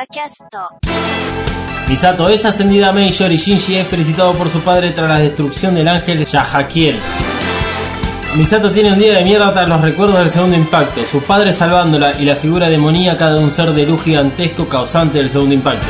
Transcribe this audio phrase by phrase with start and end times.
[0.00, 0.58] ァキャスト
[1.86, 5.74] Misato es ascendida a Major y Shinji es felicitado por su padre tras la destrucción
[5.74, 6.98] del ángel Yahakiel.
[8.36, 12.18] Misato tiene un día de mierda tras los recuerdos del segundo impacto, su padre salvándola
[12.18, 15.86] y la figura demoníaca de un ser de luz gigantesco causante del segundo impacto.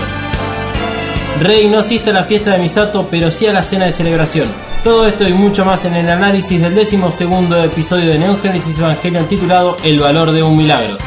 [1.40, 4.48] Rey no asiste a la fiesta de Misato, pero sí a la cena de celebración.
[4.82, 8.80] Todo esto y mucho más en el análisis del décimo segundo episodio de Neon Genesis
[8.80, 10.98] Evangelion titulado El valor de un milagro.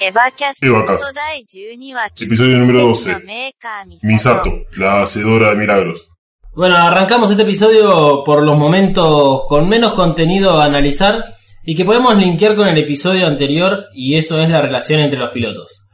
[0.00, 3.24] エヴァキャスト Evacast 第12話 Episodio número 12.
[3.24, 6.08] メーカーミ Misato, la hacedora de milagros.
[6.54, 11.24] Bueno, arrancamos este episodio por los momentos con menos contenido a analizar
[11.64, 15.30] y que podemos linkear con el episodio anterior y eso es la relación entre los
[15.30, 15.88] pilotos.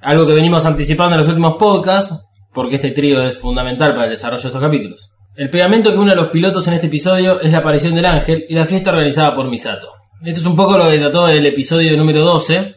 [0.00, 2.14] Algo que venimos anticipando en los últimos podcasts
[2.52, 5.14] porque este trío es fundamental para el desarrollo de estos capítulos.
[5.34, 8.44] El pegamento que une a los pilotos en este episodio es la aparición del ángel
[8.48, 9.92] y la fiesta organizada por Misato.
[10.22, 12.74] Esto es un poco lo que trató el episodio número 12,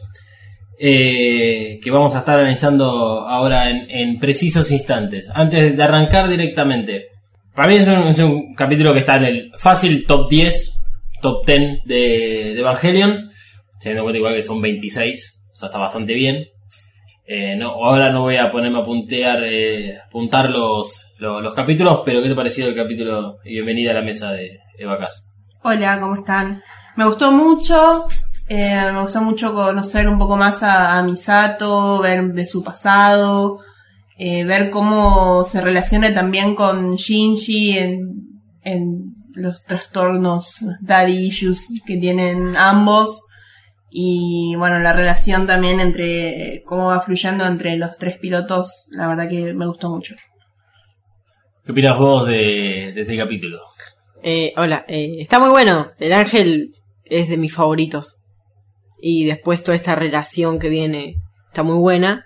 [0.83, 5.29] eh, que vamos a estar analizando ahora en, en precisos instantes.
[5.31, 7.09] Antes de arrancar directamente,
[7.53, 10.83] para mí es un, capítulo que está en el fácil top 10,
[11.21, 13.29] top 10 de, Evangelion,
[13.79, 16.47] teniendo en cuenta igual que son 26, o sea, está bastante bien.
[17.27, 22.01] Eh, no, ahora no voy a ponerme a puntear, eh, apuntar los, los, los capítulos,
[22.03, 23.37] pero ¿qué te ha parecido el capítulo?
[23.43, 25.31] Bienvenida a la mesa de Evacas.
[25.61, 26.63] Hola, ¿cómo están?
[26.95, 28.07] Me gustó mucho,
[28.53, 33.59] eh, me gustó mucho conocer un poco más a, a Misato, ver de su pasado,
[34.17, 37.99] eh, ver cómo se relaciona también con Shinji en,
[38.63, 43.21] en los trastornos, daddy issues que tienen ambos.
[43.89, 49.27] Y bueno, la relación también entre cómo va fluyendo entre los tres pilotos, la verdad
[49.27, 50.15] que me gustó mucho.
[51.65, 53.59] ¿Qué opinas vos de, de este capítulo?
[54.23, 55.87] Eh, hola, eh, está muy bueno.
[55.99, 56.71] El ángel
[57.03, 58.17] es de mis favoritos.
[59.01, 61.15] Y después toda esta relación que viene
[61.47, 62.25] está muy buena.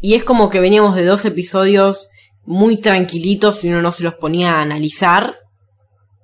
[0.00, 2.08] Y es como que veníamos de dos episodios
[2.44, 5.34] muy tranquilitos y uno no se los ponía a analizar.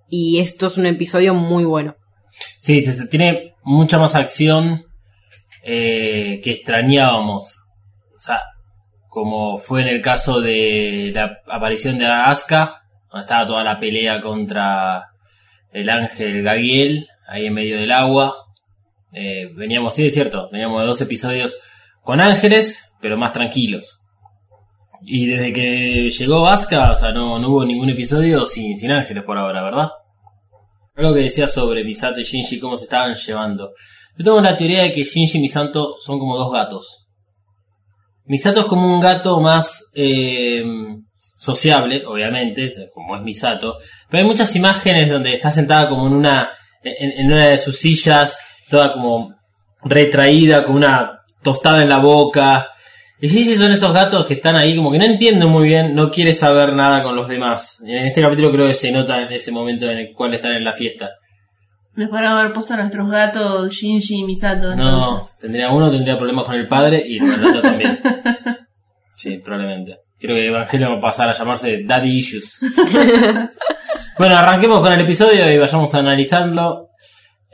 [0.08, 1.96] Y esto es un episodio muy bueno.
[2.60, 4.84] Sí, tiene mucha más acción
[5.62, 7.62] eh, que extrañábamos.
[8.16, 8.40] O sea,
[9.08, 14.20] como fue en el caso de la aparición de Asuka, donde estaba toda la pelea
[14.20, 15.10] contra
[15.70, 18.34] el ángel Gagiel, ahí en medio del agua.
[19.12, 21.58] Eh, veníamos, sí, es cierto, veníamos de dos episodios
[22.02, 24.02] con ángeles, pero más tranquilos.
[25.04, 29.24] Y desde que llegó Asuka, o sea, no, no hubo ningún episodio sin, sin ángeles
[29.24, 29.88] por ahora, ¿verdad?
[30.94, 33.72] Algo que decía sobre Misato y Shinji, cómo se estaban llevando.
[34.16, 37.06] Yo tengo la teoría de que Shinji y Misato son como dos gatos.
[38.26, 40.62] Misato es como un gato más eh,
[41.36, 43.78] sociable, obviamente, como es Misato.
[44.08, 46.50] Pero hay muchas imágenes donde está sentada como en una,
[46.84, 48.38] en, en una de sus sillas,
[48.72, 49.34] toda como
[49.84, 52.70] retraída, con una tostada en la boca.
[53.20, 56.10] Y Shinji son esos gatos que están ahí como que no entienden muy bien, no
[56.10, 57.80] quiere saber nada con los demás.
[57.86, 60.64] En este capítulo creo que se nota en ese momento en el cual están en
[60.64, 61.10] la fiesta.
[61.94, 64.74] Me podrían haber puesto a nuestros gatos Shinji y Misato.
[64.74, 65.38] No, entonces.
[65.38, 68.00] tendría uno tendría problemas con el padre y el otro también.
[69.14, 69.98] Sí, probablemente.
[70.18, 72.64] Creo que Evangelio va a pasar a llamarse Daddy Issues.
[74.18, 76.88] bueno, arranquemos con el episodio y vayamos a analizarlo.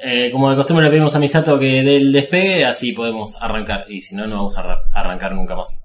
[0.01, 3.85] Eh, como de costumbre le pedimos a Misato que dé el despegue, así podemos arrancar.
[3.89, 5.85] Y si no, no vamos a arra- arrancar nunca más.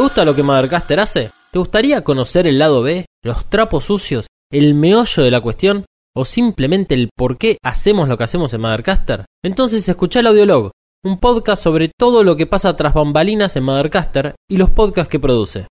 [0.00, 1.30] ¿Te gusta lo que Mothercaster hace?
[1.50, 5.84] ¿Te gustaría conocer el lado B, los trapos sucios, el meollo de la cuestión
[6.16, 9.26] o simplemente el por qué hacemos lo que hacemos en Mothercaster?
[9.44, 10.70] Entonces escucha el Audiolog,
[11.04, 15.20] un podcast sobre todo lo que pasa tras bambalinas en Mothercaster y los podcasts que
[15.20, 15.66] produce.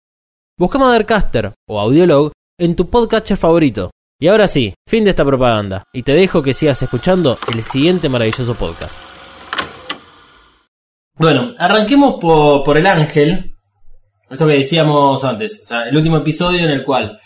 [0.60, 3.90] Busca Mothercaster o Audiolog en tu podcatcher favorito.
[4.22, 8.10] Y ahora sí, fin de esta propaganda, y te dejo que sigas escuchando el siguiente
[8.10, 8.96] maravilloso podcast.
[11.16, 13.56] Bueno, arranquemos por el ángel.
[14.30, 17.20] Esto que decíamos antes, el último episodio en el cual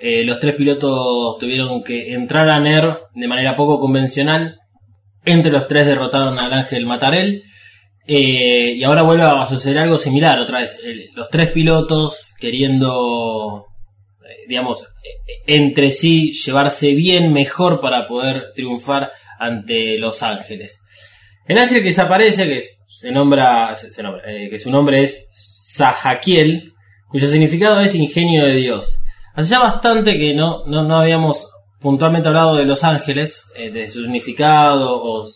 [0.00, 4.58] eh, los tres pilotos tuvieron que entrar a NER de manera poco convencional.
[5.24, 7.42] Entre los tres derrotaron al ángel Matarel.
[8.06, 10.80] Eh, y ahora vuelve a suceder algo similar otra vez.
[11.14, 13.66] Los tres pilotos queriendo,
[14.28, 14.84] eh, digamos,
[15.46, 20.80] entre sí llevarse bien, mejor para poder triunfar ante los ángeles.
[21.46, 25.28] El ángel que se aparece, que se nombra, se- nombra, que su nombre es
[25.80, 26.74] Sahakiel,
[27.08, 29.00] cuyo significado es ingenio de Dios.
[29.34, 31.48] Hace ya bastante que no, no, no habíamos
[31.80, 35.26] puntualmente hablado de los ángeles, eh, de su significado o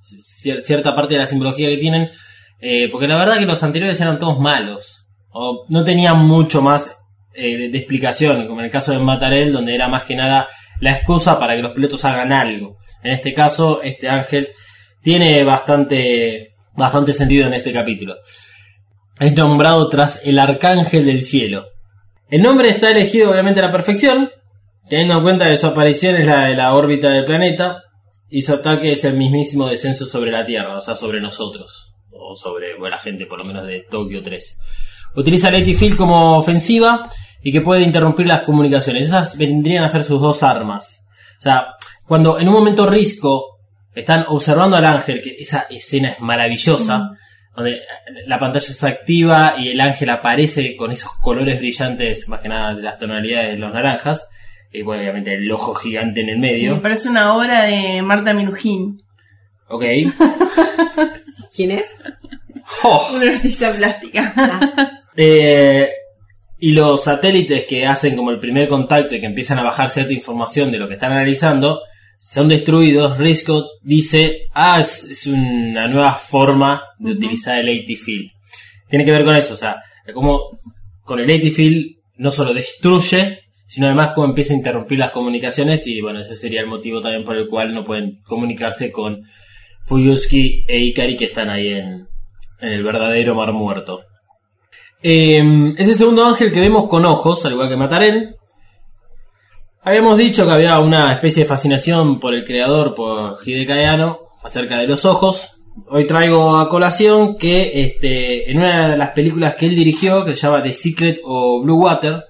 [0.00, 2.10] cierta parte de la simbología que tienen,
[2.60, 6.90] eh, porque la verdad que los anteriores eran todos malos, o no tenían mucho más
[7.34, 10.48] eh, de, de explicación, como en el caso de Matarel, donde era más que nada
[10.80, 12.78] la excusa para que los pilotos hagan algo.
[13.02, 14.48] En este caso, este ángel
[15.02, 18.14] tiene bastante, bastante sentido en este capítulo.
[19.20, 21.66] Es nombrado tras el arcángel del cielo.
[22.28, 24.30] El nombre está elegido obviamente a la perfección,
[24.88, 27.82] teniendo en cuenta que su aparición es la de la órbita del planeta
[28.28, 32.34] y su ataque es el mismísimo descenso sobre la Tierra, o sea, sobre nosotros, o
[32.34, 34.60] sobre la gente por lo menos de Tokio 3.
[35.16, 37.08] Utiliza el Field como ofensiva
[37.40, 39.06] y que puede interrumpir las comunicaciones.
[39.06, 41.06] Esas vendrían a ser sus dos armas.
[41.38, 41.74] O sea,
[42.06, 43.58] cuando en un momento Risco
[43.94, 47.12] están observando al ángel, que esa escena es maravillosa,
[47.56, 47.80] donde
[48.26, 52.74] la pantalla se activa y el ángel aparece con esos colores brillantes, más que nada
[52.74, 54.28] de las tonalidades de los naranjas,
[54.72, 56.82] y bueno, obviamente el ojo gigante en el Sí, medio.
[56.82, 59.00] parece una obra de Marta Minujín.
[59.68, 59.84] Ok.
[61.54, 61.86] ¿Quién es?
[62.82, 63.08] Oh.
[63.14, 65.00] Una artista plástica.
[65.16, 65.90] Eh,
[66.58, 70.12] y los satélites que hacen como el primer contacto y que empiezan a bajar cierta
[70.12, 71.80] información de lo que están analizando,
[72.18, 73.18] son destruidos.
[73.18, 78.30] Risco dice, ah, es, es una nueva forma de utilizar el AT Field.
[78.88, 79.82] Tiene que ver con eso, o sea,
[80.12, 80.50] como
[81.02, 85.86] con el AT Field no solo destruye, sino además como empieza a interrumpir las comunicaciones
[85.86, 89.24] y bueno, ese sería el motivo también por el cual no pueden comunicarse con
[89.84, 92.06] Fuyuski e Ikari que están ahí en,
[92.60, 94.02] en el verdadero mar muerto.
[95.02, 95.42] Eh,
[95.76, 98.36] es el segundo ángel que vemos con ojos, al igual que Matarel.
[99.86, 104.78] Habíamos dicho que había una especie de fascinación por el creador, por Hideki Anno, acerca
[104.78, 105.58] de los ojos.
[105.90, 110.36] Hoy traigo a colación que este, en una de las películas que él dirigió, que
[110.36, 112.24] se llama The Secret o Blue Water,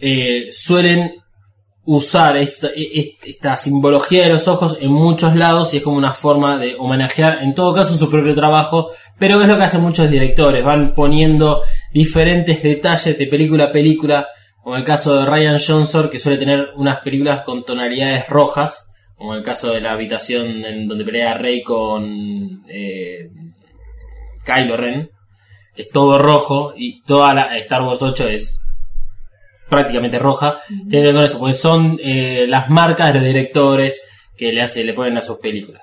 [0.00, 1.12] eh, suelen
[1.84, 6.12] usar esta, e- esta simbología de los ojos en muchos lados y es como una
[6.12, 10.10] forma de homenajear en todo caso su propio trabajo, pero es lo que hacen muchos
[10.10, 14.26] directores, van poniendo diferentes detalles de película a película,
[14.68, 19.34] como el caso de Ryan Johnson que suele tener unas películas con tonalidades rojas, como
[19.34, 23.30] el caso de la habitación en donde pelea Rey con eh,
[24.44, 25.10] Kylo Ren,
[25.74, 28.62] que es todo rojo y toda la Star Wars 8 es
[29.70, 30.58] prácticamente roja.
[30.68, 34.02] Tiene que ver con eso, porque son eh, las marcas de los directores
[34.36, 35.80] que le, hace, le ponen a sus películas.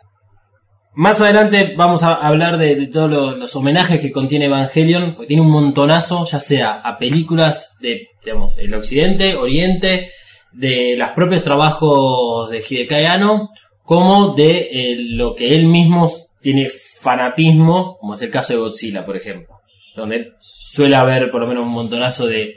[0.95, 5.51] Más adelante vamos a hablar de, todos los, homenajes que contiene Evangelion, porque tiene un
[5.51, 10.09] montonazo, ya sea a películas de, digamos, el occidente, oriente,
[10.53, 13.49] de los propios trabajos de Hideki Anno,
[13.83, 16.09] como de eh, lo que él mismo
[16.41, 19.53] tiene fanatismo, como es el caso de Godzilla, por ejemplo,
[19.97, 22.55] donde suele haber por lo menos un montonazo de,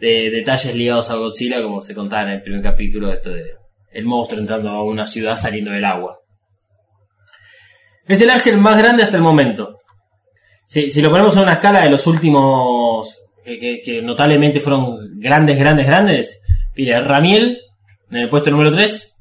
[0.00, 3.44] de detalles ligados a Godzilla, como se contaba en el primer capítulo, esto de
[3.92, 6.18] el monstruo entrando a una ciudad saliendo del agua.
[8.08, 9.78] Es el ángel más grande hasta el momento.
[10.66, 15.86] Si, lo ponemos en una escala de los últimos, que, que- notablemente fueron grandes, grandes,
[15.86, 16.42] grandes,
[16.76, 17.58] mire, Ramiel,
[18.10, 19.12] en el puesto número 3.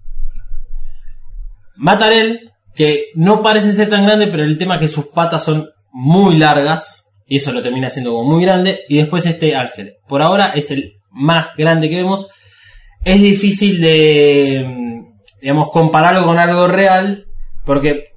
[1.78, 5.70] Matarel, que no parece ser tan grande, pero el tema es que sus patas son
[5.92, 8.82] muy largas, y eso lo termina siendo como muy grande.
[8.90, 9.96] Y después este ángel.
[10.08, 12.28] Por ahora es el más grande que vemos.
[13.04, 17.26] Es difícil de, mm, digamos, compararlo con algo real,
[17.66, 18.10] porque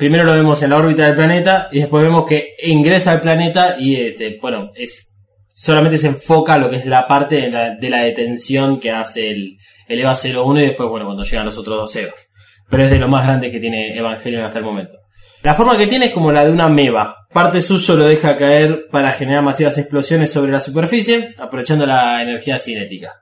[0.00, 3.76] primero lo vemos en la órbita del planeta y después vemos que ingresa al planeta
[3.78, 5.18] y, este, bueno, es
[5.54, 8.92] solamente se enfoca a lo que es la parte de la, de la detención que
[8.92, 12.32] hace el, el EVA 01 y después, bueno, cuando llegan los otros dos EVAs.
[12.70, 14.96] Pero es de lo más grande que tiene Evangelion hasta el momento.
[15.42, 17.26] La forma que tiene es como la de una meba.
[17.30, 22.56] Parte suyo lo deja caer para generar masivas explosiones sobre la superficie, aprovechando la energía
[22.56, 23.20] cinética.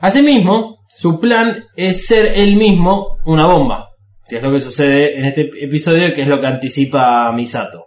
[0.00, 3.87] Asimismo, su plan es ser él mismo una bomba,
[4.28, 7.86] que es lo que sucede en este episodio, que es lo que anticipa Misato.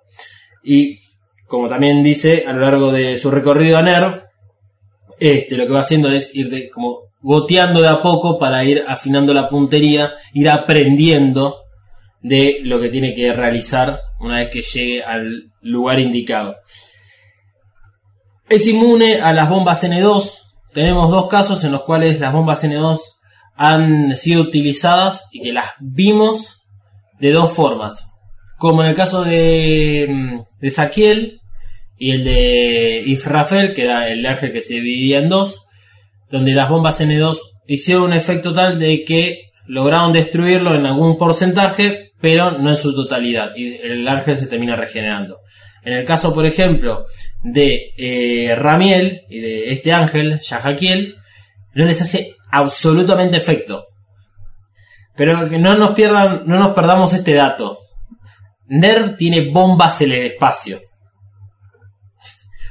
[0.63, 0.97] Y
[1.47, 4.23] como también dice, a lo largo de su recorrido a NERV,
[5.19, 8.83] este, lo que va haciendo es ir de, como goteando de a poco para ir
[8.87, 11.57] afinando la puntería, ir aprendiendo
[12.21, 16.55] de lo que tiene que realizar una vez que llegue al lugar indicado.
[18.49, 20.37] Es inmune a las bombas N2.
[20.73, 22.99] Tenemos dos casos en los cuales las bombas N2
[23.63, 26.63] han sido utilizadas y que las vimos
[27.19, 28.11] de dos formas.
[28.57, 31.41] Como en el caso de, mm, de Saquiel
[31.95, 35.67] y el de Israfel, que era el ángel que se dividía en dos,
[36.31, 37.37] donde las bombas N2
[37.67, 42.95] hicieron un efecto tal de que lograron destruirlo en algún porcentaje, pero no en su
[42.95, 45.37] totalidad, y el ángel se termina regenerando.
[45.83, 47.05] En el caso, por ejemplo,
[47.43, 51.15] de eh, Ramiel y de este ángel, Yahakiel,
[51.75, 53.85] no les hace absolutamente efecto.
[55.15, 57.77] Pero que no nos pierdan, no nos perdamos este dato.
[58.67, 60.79] NERV tiene bombas en el espacio.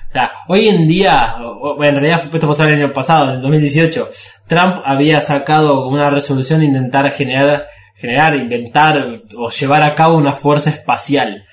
[0.09, 1.37] O sea, hoy en día,
[1.81, 4.11] en realidad esto pasó el año pasado, en el 2018,
[4.49, 9.07] Trump había sacado una resolución de intentar generar, generar, inventar
[9.39, 11.45] o llevar a cabo una fuerza espacial.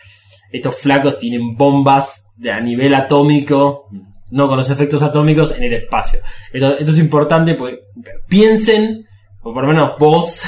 [0.51, 3.89] Estos flacos tienen bombas de a nivel atómico,
[4.31, 6.19] no con los efectos atómicos, en el espacio.
[6.53, 7.79] Esto, es importante porque
[8.27, 9.05] piensen,
[9.41, 10.41] o por lo menos vos,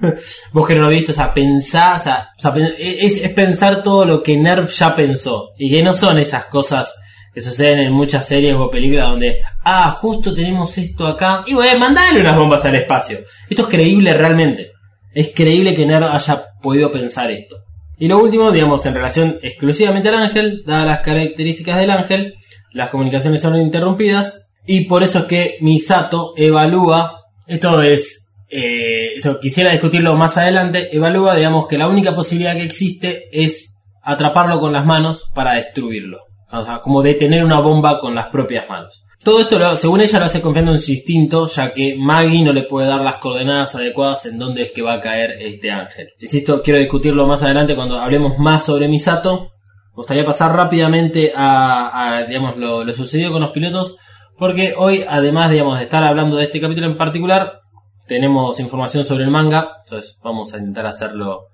[0.52, 4.22] vos que no lo viste, o sea, o sea, pen- es, es pensar todo lo
[4.22, 5.50] que NERV ya pensó.
[5.58, 6.94] Y que no son esas cosas
[7.32, 11.78] que suceden en muchas series o películas donde, ah, justo tenemos esto acá, y bueno,
[11.78, 13.18] mandale unas bombas al espacio.
[13.48, 14.72] Esto es creíble realmente.
[15.14, 17.56] Es creíble que NERV haya podido pensar esto.
[17.98, 22.34] Y lo último, digamos, en relación exclusivamente al ángel, dadas las características del ángel,
[22.72, 29.40] las comunicaciones son interrumpidas, y por eso es que Misato evalúa, esto es, eh, esto
[29.40, 34.72] quisiera discutirlo más adelante, evalúa, digamos, que la única posibilidad que existe es atraparlo con
[34.72, 36.18] las manos para destruirlo.
[36.52, 39.04] O sea, como detener una bomba con las propias manos.
[39.22, 42.62] Todo esto, según ella, lo hace confiando en su instinto, ya que Maggie no le
[42.62, 46.08] puede dar las coordenadas adecuadas en dónde es que va a caer este ángel.
[46.18, 49.52] Insisto, quiero discutirlo más adelante cuando hablemos más sobre Misato.
[49.90, 53.96] Me gustaría pasar rápidamente a, digamos, lo, sucedido con los pilotos,
[54.38, 57.60] porque hoy, además, de estar hablando de este capítulo en particular,
[58.06, 61.46] tenemos información sobre el manga, entonces vamos a intentar hacerlo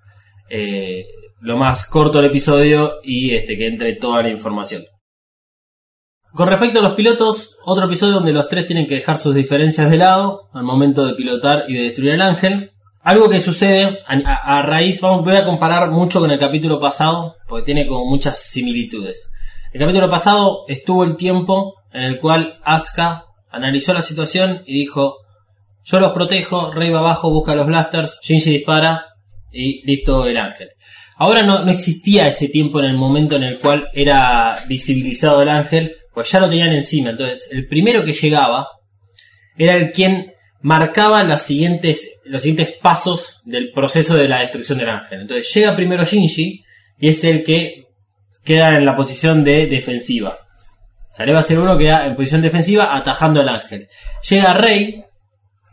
[0.48, 1.06] eh,
[1.40, 4.84] lo más corto el episodio y este que entre toda la información.
[6.36, 9.90] Con respecto a los pilotos, otro episodio donde los tres tienen que dejar sus diferencias
[9.90, 12.72] de lado al momento de pilotar y de destruir el ángel.
[13.06, 17.66] Algo que sucede a, raíz, vamos, voy a comparar mucho con el capítulo pasado, porque
[17.66, 19.30] tiene como muchas similitudes.
[19.72, 25.18] El capítulo pasado estuvo el tiempo en el cual Asuka analizó la situación y dijo,
[25.84, 29.06] yo los protejo, Rey va abajo, busca los blasters, Shinji dispara
[29.52, 30.70] y listo el ángel.
[31.16, 35.48] Ahora no, no existía ese tiempo en el momento en el cual era visibilizado el
[35.48, 37.10] ángel, pues ya lo tenían encima.
[37.10, 38.66] Entonces, el primero que llegaba
[39.56, 40.32] era el quien
[40.66, 45.20] marcaba los siguientes, los siguientes pasos del proceso de la destrucción del ángel.
[45.20, 46.64] Entonces, llega primero Shinji
[46.98, 47.84] y es el que
[48.42, 50.36] queda en la posición de defensiva.
[51.12, 53.86] O sea, le va a ser uno que queda en posición defensiva atajando al ángel.
[54.28, 55.04] Llega Rey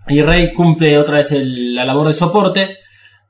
[0.09, 2.77] y Rey cumple otra vez la labor de soporte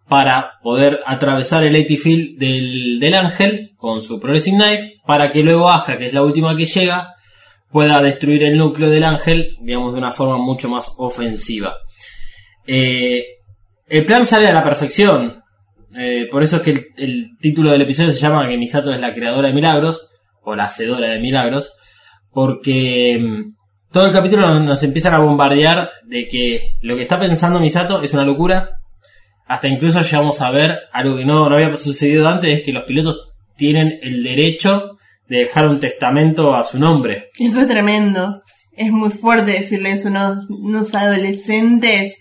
[0.09, 5.41] para poder atravesar el AT field del, del ángel con su Progressing Knife para que
[5.41, 7.15] luego Aska, que es la última que llega,
[7.73, 11.75] pueda destruir el núcleo del ángel, digamos, de una forma mucho más ofensiva.
[12.67, 13.25] Eh,
[13.87, 15.41] el plan sale a la perfección.
[15.97, 18.99] eh, por eso es que el, el título del episodio se llama que Misato es
[18.99, 20.09] la creadora de milagros,
[20.43, 21.73] o la hacedora de milagros,
[22.31, 23.55] porque mm,
[23.91, 28.13] todo el capítulo nos empiezan a bombardear de que lo que está pensando Misato es
[28.13, 28.69] una locura.
[29.47, 32.83] Hasta incluso llegamos a ver algo que no, no había sucedido antes, es que los
[32.83, 34.92] pilotos tienen el derecho
[35.33, 37.31] de dejar un testamento a su nombre.
[37.39, 38.43] Eso es tremendo.
[38.71, 42.19] Es muy fuerte decirle eso a unos, unos adolescentes.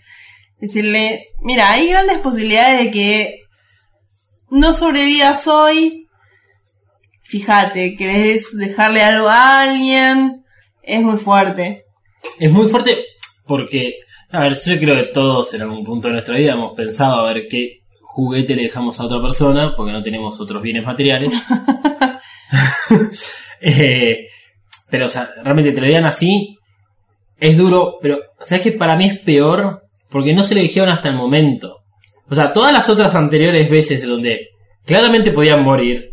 [0.59, 3.35] Decirle, mira, hay grandes posibilidades de que
[4.49, 6.07] no sobrevivas hoy.
[7.21, 10.43] Fíjate, querés dejarle algo a alguien.
[10.81, 11.85] Es muy fuerte.
[12.39, 12.97] Es muy fuerte
[13.45, 13.97] porque,
[14.31, 17.31] a ver, yo creo que todos en algún punto de nuestra vida hemos pensado a
[17.31, 21.31] ver qué juguete le dejamos a otra persona porque no tenemos otros bienes materiales.
[23.65, 24.27] Eh,
[24.89, 26.57] pero, o sea, realmente te lo digan así,
[27.39, 31.07] es duro, pero, ¿sabes que Para mí es peor porque no se lo dijeron hasta
[31.07, 31.77] el momento.
[32.29, 34.49] O sea, todas las otras anteriores veces donde
[34.85, 36.11] claramente podían morir.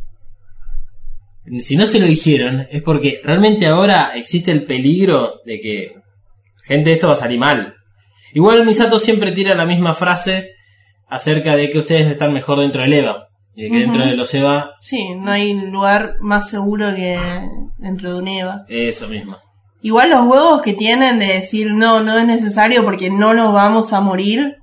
[1.58, 5.94] Si no se lo dijeron, es porque realmente ahora existe el peligro de que,
[6.64, 7.74] gente, esto va a salir mal.
[8.32, 10.52] Igual Misato siempre tira la misma frase
[11.08, 13.29] acerca de que ustedes están mejor dentro del EVA.
[13.54, 17.18] Y que dentro de los EVA, Sí, no hay lugar más seguro que
[17.78, 18.64] dentro de un EVA.
[18.68, 19.36] eso mismo.
[19.82, 23.92] Igual los huevos que tienen de decir no, no es necesario porque no nos vamos
[23.92, 24.56] a morir.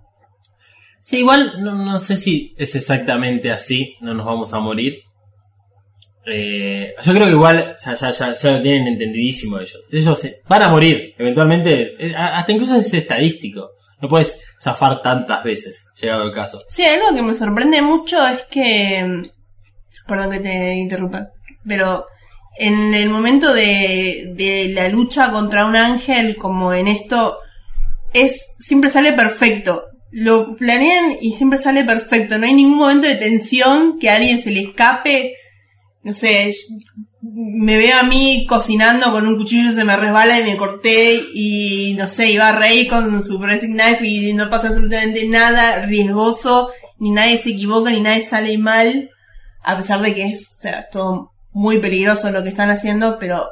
[1.01, 4.99] Sí, igual no, no sé si es exactamente así, no nos vamos a morir.
[6.29, 9.79] Eh, yo creo que igual ya, ya, ya, lo tienen entendidísimo ellos.
[9.91, 13.71] Ellos se- van a morir, eventualmente, eh, hasta incluso es estadístico.
[14.01, 16.59] No puedes zafar tantas veces, llegado el caso.
[16.69, 19.23] Sí, algo que me sorprende mucho es que.
[20.07, 21.27] Perdón que te interrumpa.
[21.67, 22.05] Pero
[22.59, 27.37] en el momento de, de la lucha contra un ángel, como en esto,
[28.13, 29.85] es siempre sale perfecto.
[30.11, 32.37] Lo planean y siempre sale perfecto.
[32.37, 35.35] No hay ningún momento de tensión que a alguien se le escape.
[36.07, 36.55] No sé,
[37.21, 41.95] me veo a mí cocinando con un cuchillo, se me resbala y me corté y
[41.97, 47.11] no sé, iba Rey con su pressing knife y no pasa absolutamente nada riesgoso, ni
[47.11, 49.09] nadie se equivoca, ni nadie sale mal,
[49.61, 53.45] a pesar de que es, o todo muy peligroso lo que están haciendo, pero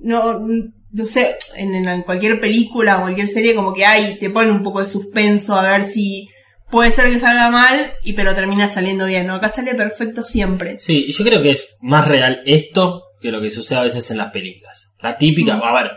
[0.00, 4.52] no, no sé, en, en cualquier película o cualquier serie como que hay, te pone
[4.52, 6.30] un poco de suspenso a ver si
[6.70, 9.34] puede ser que salga mal, y pero termina saliendo bien, ¿no?
[9.34, 10.78] Acá sale perfecto siempre.
[10.78, 14.10] Sí, y yo creo que es más real esto que lo que sucede a veces
[14.10, 14.94] en las películas.
[15.00, 15.92] La típica, a ver,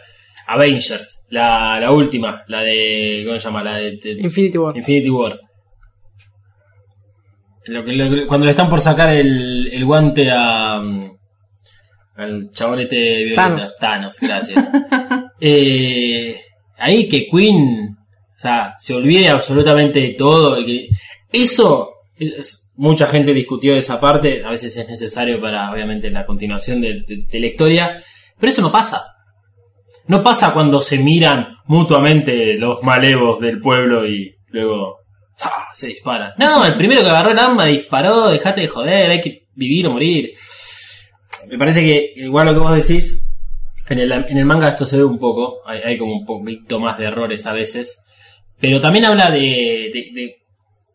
[0.48, 3.64] Avengers, la, la última, la de, ¿cómo se llama?
[3.64, 4.76] La de, de- Infinity War.
[4.78, 5.40] Infinity War.
[7.66, 10.80] Lo que, lo cuando le están por sacar el, el guante a.
[10.80, 11.12] mm,
[12.16, 13.42] al chabón este violeta.
[13.50, 13.78] Thanos.
[13.80, 14.70] Thanos, gracias.
[15.44, 16.40] Eh,
[16.78, 17.81] ahí que Queen.
[18.42, 20.58] O sea, se olvide absolutamente de todo.
[21.32, 21.90] eso.
[22.18, 24.44] es- es- mucha gente discutió esa parte.
[24.44, 27.04] A veces es necesario para, obviamente, la continuación de
[27.40, 28.02] la historia.
[28.40, 29.00] Pero eso no pasa.
[30.08, 34.98] No pasa cuando se miran mutuamente los malevos del pueblo y luego
[35.44, 35.66] ¡ah!
[35.76, 36.32] se disparan.
[36.40, 39.92] No, el primero que agarró el arma disparó, dejate de joder, hay que vivir o
[39.92, 40.32] morir.
[41.48, 43.28] Me parece que igual lo que vos decís,
[43.88, 46.80] en el, en el manga esto se ve un poco, hay, hay como un poquito
[46.80, 48.04] más de errores a veces,
[48.62, 49.90] pero también habla de...
[49.94, 50.36] de- de-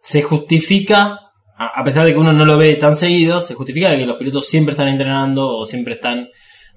[0.00, 1.18] se justifica,
[1.58, 4.16] a, pesar de que uno no lo ve tan seguido, se justifica de que los
[4.16, 6.28] pilotos siempre están entrenando o siempre están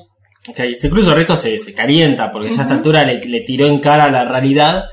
[0.54, 3.66] Que este, incluso Risco se, se calienta porque ya a esta altura le, le tiró
[3.66, 4.84] en cara la realidad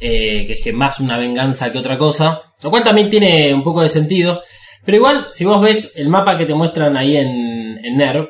[0.00, 3.62] eh, que es que más una venganza que otra cosa, lo cual también tiene un
[3.62, 4.42] poco de sentido,
[4.84, 8.26] pero igual, si vos ves el mapa que te muestran ahí en, en NERV,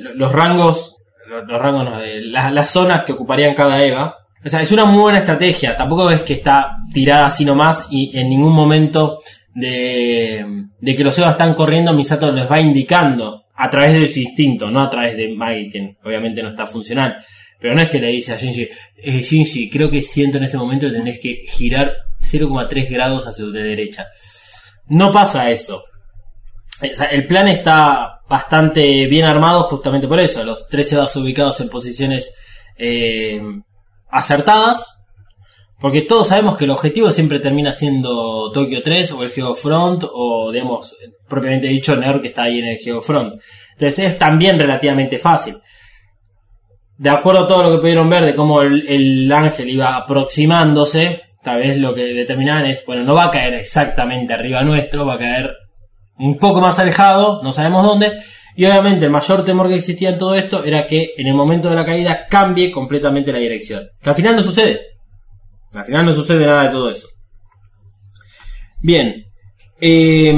[0.00, 0.96] lo- los rangos,
[1.28, 4.70] los, los rangos, no, eh, las, las zonas que ocuparían cada EVA, o sea, es
[4.72, 9.20] una muy buena estrategia, tampoco es que está tirada así nomás y en ningún momento
[9.54, 10.44] de,
[10.84, 14.82] que los EVA están corriendo, Misato les va indicando a través de su instinto, no
[14.82, 17.16] a través de Maggie, que obviamente no está funcional.
[17.60, 20.58] Pero no es que le dice a Shinji, eh, Shinji, creo que siento en este
[20.58, 24.08] momento que tenés que girar 0,3 grados hacia de derecha.
[24.88, 25.84] No pasa eso.
[26.82, 30.44] O sea, el plan está bastante bien armado justamente por eso.
[30.44, 32.34] Los tres EVAs ubicados en posiciones
[32.76, 33.40] eh,
[34.08, 34.90] acertadas.
[35.80, 40.50] Porque todos sabemos que el objetivo siempre termina siendo Tokio 3 o el Geofront o,
[40.50, 40.96] digamos,
[41.28, 43.34] propiamente dicho, NER que está ahí en el Geofront.
[43.72, 45.56] Entonces es también relativamente fácil.
[46.96, 51.22] de acuerdo a todo lo que pudieron ver de cómo el, el ángel iba aproximándose,
[51.42, 55.14] tal vez lo que determinaban es, bueno, no va a caer exactamente arriba nuestro, va
[55.14, 55.50] a caer
[56.16, 58.12] un poco más alejado, no sabemos dónde,
[58.56, 61.68] y obviamente el mayor temor que existía en todo esto era que en el momento
[61.70, 63.88] de la caída cambie completamente la dirección.
[64.00, 64.80] Que al final no sucede.
[65.74, 67.08] Al final no sucede nada de todo eso.
[68.80, 69.24] Bien.
[69.80, 70.32] eh,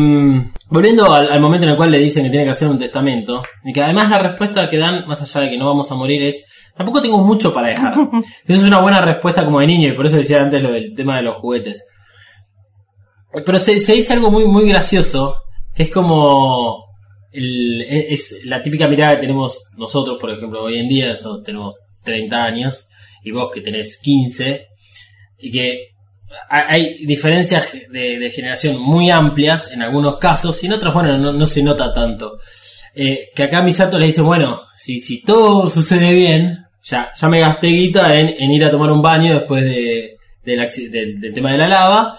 [0.68, 3.42] volviendo al, al momento en el cual le dicen que tiene que hacer un testamento,
[3.64, 6.22] y que además la respuesta que dan, más allá de que no vamos a morir,
[6.22, 7.94] es tampoco tengo mucho para dejar.
[8.46, 10.94] Eso es una buena respuesta como de niño, y por eso decía antes lo del
[10.94, 11.84] tema de los juguetes.
[13.44, 15.36] Pero se, se dice algo muy, muy gracioso,
[15.74, 16.85] que es como
[17.32, 21.12] el- es es la típica mirada que tenemos nosotros, por ejemplo, hoy en día,
[21.44, 22.88] tenemos 30 años,
[23.24, 24.66] y vos que tenés 15,
[25.38, 25.88] y que
[26.50, 31.32] ha- hay diferencias de, generación muy amplias en algunos casos, y en otros, bueno, no,
[31.32, 32.38] no se nota tanto.
[32.94, 37.40] Eh, que acá Misato le dice, bueno, si, si todo sucede bien, ya, ya me
[37.40, 41.52] gasté guita en, en ir a tomar un baño después de, acci- del- del tema
[41.52, 42.16] de la lava.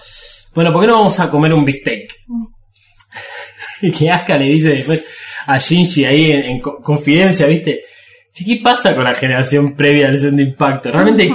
[0.54, 2.12] Bueno, ¿por qué no vamos a comer un bistec?
[3.82, 5.04] Y que Asuka le dice después
[5.46, 7.80] a Shinji ahí en, en co- confidencia, ¿viste?
[8.32, 10.90] Che, ¿Qué pasa con la generación previa al segundo impacto?
[10.90, 11.30] ¿Realmente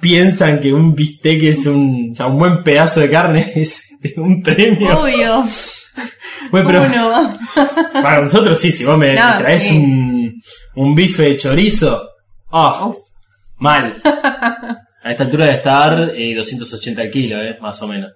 [0.00, 3.52] piensan que un bistec es un, o sea, un buen pedazo de carne?
[4.02, 4.98] Es un premio.
[5.00, 5.44] Obvio.
[6.50, 7.30] Bueno,
[8.02, 9.76] para nosotros sí, si vos me No, traes sí.
[9.78, 10.42] un,
[10.74, 12.02] un bife de chorizo,
[12.50, 12.96] Uf.
[13.58, 14.02] mal.
[14.04, 18.10] A esta altura de estar eh, 280 al kilo, eh, más o menos.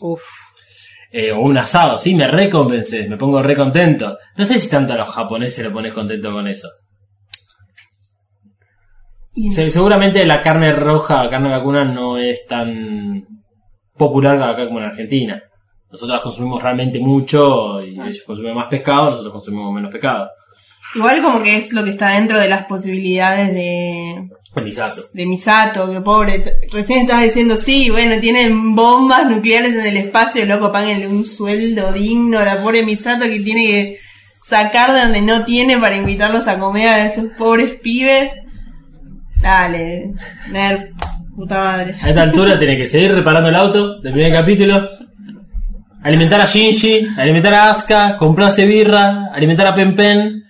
[0.00, 0.20] Uf.
[1.14, 4.16] Eh, o un asado, sí, me recompensé, me pongo re contento.
[4.36, 6.68] No sé si tanto a los japoneses lo pones contento con eso.
[9.34, 13.24] Se- seguramente la carne roja, carne vacuna, no es tan
[13.96, 15.42] popular acá como en Argentina.
[15.90, 20.30] Nosotros consumimos realmente mucho y ellos consumen más pescado, nosotros consumimos menos pescado.
[20.94, 25.02] Igual como que es lo que está dentro de las posibilidades de, El misato.
[25.14, 26.42] de Misato, que pobre.
[26.70, 31.92] Recién estabas diciendo, sí, bueno, tienen bombas nucleares en el espacio, loco, páguenle un sueldo
[31.92, 33.98] digno a la pobre Misato que tiene que
[34.42, 38.32] sacar de donde no tiene para invitarlos a comer a esos pobres pibes.
[39.40, 40.12] Dale,
[40.50, 40.90] nerd,
[41.34, 41.96] puta madre.
[42.02, 44.88] A esta altura tiene que seguir reparando el auto del primer capítulo.
[46.02, 50.42] Alimentar a Shinji, alimentar a Asuka, comprarse birra, alimentar a Pen Pen,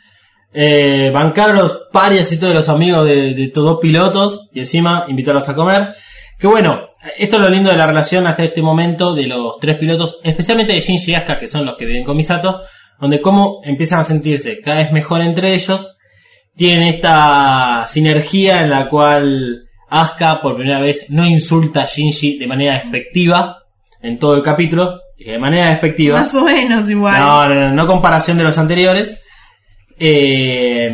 [0.55, 4.61] eh, bancar a los parias y todos los amigos de, de estos dos pilotos y
[4.61, 5.95] encima invitarlos a comer.
[6.39, 6.83] Que bueno,
[7.19, 10.73] esto es lo lindo de la relación hasta este momento de los tres pilotos, especialmente
[10.73, 12.63] de Shinji y Asuka, que son los que viven con Misato,
[13.01, 15.99] donde como empiezan a sentirse cada vez mejor entre ellos,
[16.57, 22.47] tienen esta sinergia en la cual Asuka por primera vez no insulta a Shinji de
[22.47, 23.63] manera despectiva
[24.01, 26.21] en todo el capítulo, de manera despectiva.
[26.21, 27.21] Más o menos igual.
[27.21, 29.23] No, no, no, no comparación de los anteriores.
[30.05, 30.93] Eh,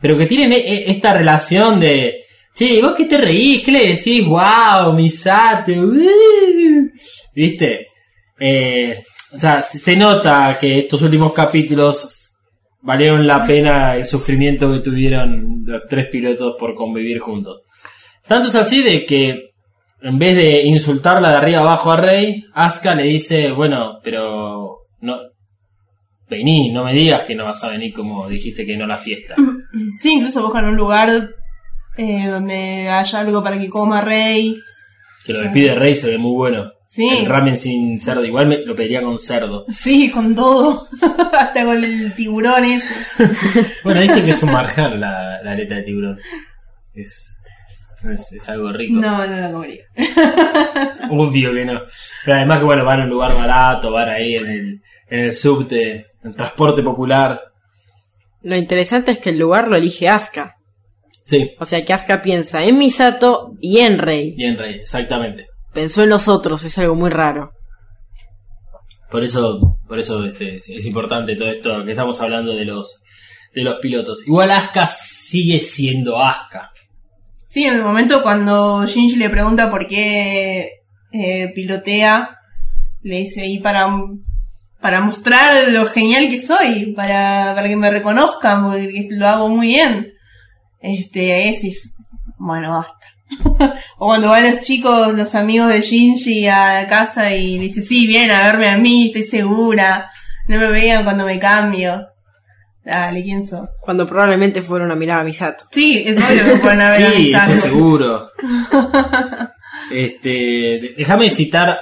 [0.00, 3.62] pero que tienen e- e- esta relación de, che, ¿y ¿vos qué te reís?
[3.62, 4.26] ¿Qué le decís?
[4.26, 4.92] ¡Wow!
[4.94, 5.70] Misato!
[5.70, 6.90] uh",
[7.32, 7.86] ¿Viste?
[8.40, 12.08] Eh, o sea, se se nota que estos últimos capítulos
[12.82, 17.60] valieron la pena el sufrimiento que tuvieron los tres pilotos por convivir juntos.
[18.26, 19.50] Tanto es así de que
[20.02, 25.29] en vez de insultarla de arriba abajo a Rey, Asuka le dice, bueno, pero no
[26.30, 28.98] vení, no me digas que no vas a venir como dijiste que no a la
[28.98, 29.34] fiesta.
[30.00, 31.34] Sí, incluso buscan un lugar
[31.96, 34.56] eh, donde haya algo para que coma Rey.
[35.24, 36.72] Que lo que pide Rey se ve muy bueno.
[36.86, 37.08] Sí.
[37.08, 39.64] El ramen sin cerdo, igual me lo pediría con cerdo.
[39.68, 40.88] Sí, con todo.
[41.38, 42.94] Hasta con el tiburón ese.
[43.84, 46.18] Bueno, dicen que es un marjar la, la aleta de tiburón.
[46.94, 47.42] Es,
[48.10, 48.94] es, es algo rico.
[48.94, 49.84] No, no la comería.
[51.10, 51.80] Obvio que no.
[52.24, 55.32] Pero además que bueno, van a un lugar barato, van ahí en el, en el
[55.32, 57.40] subte, en transporte popular.
[58.42, 60.56] Lo interesante es que el lugar lo elige Asuka.
[61.24, 64.34] Sí, O sea que Asuka piensa en Misato y en Rey.
[64.34, 65.48] bien Rey, exactamente.
[65.72, 67.52] Pensó en los otros, es algo muy raro.
[69.10, 73.02] Por eso, por eso este, es, es importante todo esto que estamos hablando de los
[73.54, 74.26] de los pilotos.
[74.26, 76.70] Igual Asuka sigue siendo Asuka.
[77.46, 80.68] Sí, en el momento cuando Shinji le pregunta por qué
[81.12, 82.38] eh, pilotea,
[83.02, 83.88] le dice, y para,
[84.80, 89.68] para mostrar lo genial que soy, para, para que me reconozcan, porque lo hago muy
[89.68, 90.12] bien.
[90.80, 91.96] Este, ahí decís,
[92.38, 93.74] bueno, basta.
[93.98, 98.30] o cuando van los chicos, los amigos de Shinji a casa y dice, sí, vienen
[98.32, 100.10] a verme a mí, estoy segura.
[100.48, 102.06] No me vean cuando me cambio.
[102.82, 103.68] Dale, ¿quién sos?
[103.80, 105.64] Cuando probablemente fueron a mirar a Misato.
[105.70, 107.60] Sí, es obvio que pueden haber Sí, eso avisado.
[107.60, 108.30] seguro.
[109.92, 111.78] este, déjame citar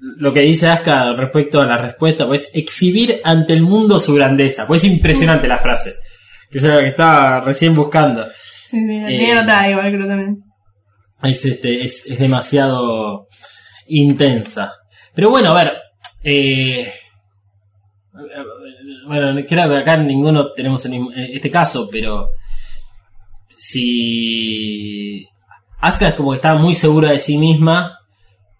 [0.00, 4.66] lo que dice Asuka respecto a la respuesta, pues exhibir ante el mundo su grandeza.
[4.66, 5.94] Pues es impresionante la frase.
[6.50, 8.26] Que es lo que estaba recién buscando.
[8.70, 10.44] Sí, sí, la Eh, anotada igual, creo también.
[11.22, 13.26] es, este, es, es demasiado
[13.88, 14.72] intensa.
[15.14, 15.72] Pero bueno, a ver.
[16.22, 16.92] eh,
[19.06, 22.28] bueno, creo que acá ninguno tenemos mismo- eh, este caso, pero
[23.56, 25.26] si
[25.80, 27.95] Asuka es como que está muy segura de sí misma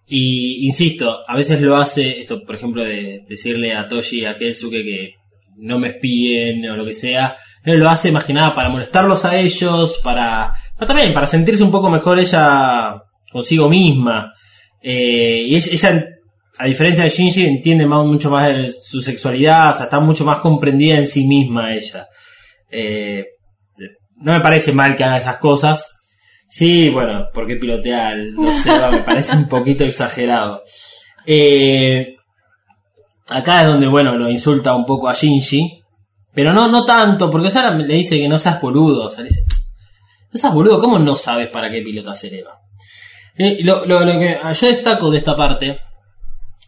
[0.07, 4.37] y insisto, a veces lo hace esto, por ejemplo, de decirle a Toshi y a
[4.37, 5.15] Kensuke que
[5.57, 9.25] no me espíen o lo que sea, él lo hace más que nada para molestarlos
[9.25, 14.33] a ellos, para, para también para sentirse un poco mejor ella consigo misma.
[14.81, 16.07] Eh, y ella,
[16.57, 21.07] a diferencia de Shinji, entiende más, mucho más su sexualidad, está mucho más comprendida en
[21.07, 22.07] sí misma ella.
[22.71, 23.25] Eh,
[24.21, 25.96] no me parece mal que haga esas cosas.
[26.49, 30.63] Sí, bueno, porque pilotea el Seba me parece un poquito exagerado.
[31.25, 32.15] Eh,
[33.27, 35.83] acá es donde, bueno, lo insulta un poco a Shinji.
[36.33, 39.05] Pero no, no tanto, porque sea, le dice que no seas boludo.
[39.05, 39.41] O sea, le dice,
[40.31, 42.59] no seas boludo, ¿cómo no sabes para qué pilotas el Eva?
[43.37, 45.79] Eh, lo, lo- que yo destaco de esta parte,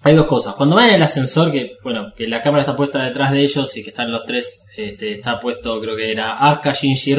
[0.02, 0.56] hay dos cosas.
[0.56, 3.78] Cuando van en el ascensor, que bueno, que la cámara está puesta detrás de ellos
[3.78, 7.16] y que están los tres, este, está puesto, creo que era Asuka, Shinji y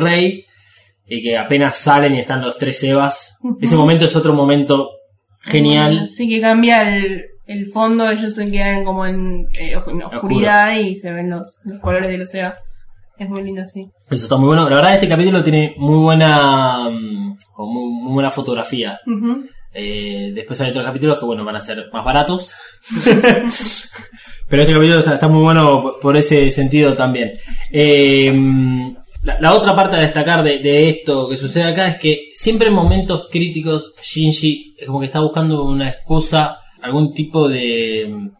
[1.10, 3.36] Y que apenas salen y están los tres Evas.
[3.60, 4.88] Ese momento es otro momento
[5.42, 6.08] genial.
[6.08, 10.94] Sí, que cambia el, el fondo, ellos se quedan como en, eh, en oscuridad y
[10.96, 12.54] se ven los, los colores del océano.
[13.18, 13.86] Es muy lindo, sí.
[14.08, 14.66] Eso está muy bueno.
[14.70, 18.98] La verdad, este capítulo tiene muy buena, mm, muy, muy buena fotografía.
[19.74, 22.54] Eh, después hay otros capítulos que, bueno, van a ser más baratos.
[24.48, 27.32] Pero este capítulo está, está muy bueno por- por ese sentido también.
[27.70, 28.32] Eh,
[29.22, 32.74] la, otra parte a destacar de, de esto que sucede acá es que siempre en
[32.74, 38.30] momentos críticos Shinji es como que está buscando una excusa, algún tipo de,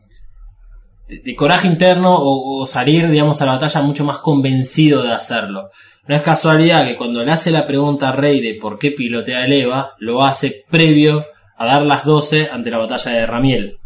[1.07, 5.71] de, coraje interno o, o salir, digamos, a la batalla mucho más convencido de hacerlo.
[6.07, 9.45] No es casualidad que cuando le hace la pregunta a Rey de por qué pilotea
[9.45, 13.77] el EVA, lo hace previo a dar las 12 ante la batalla de Ramiel.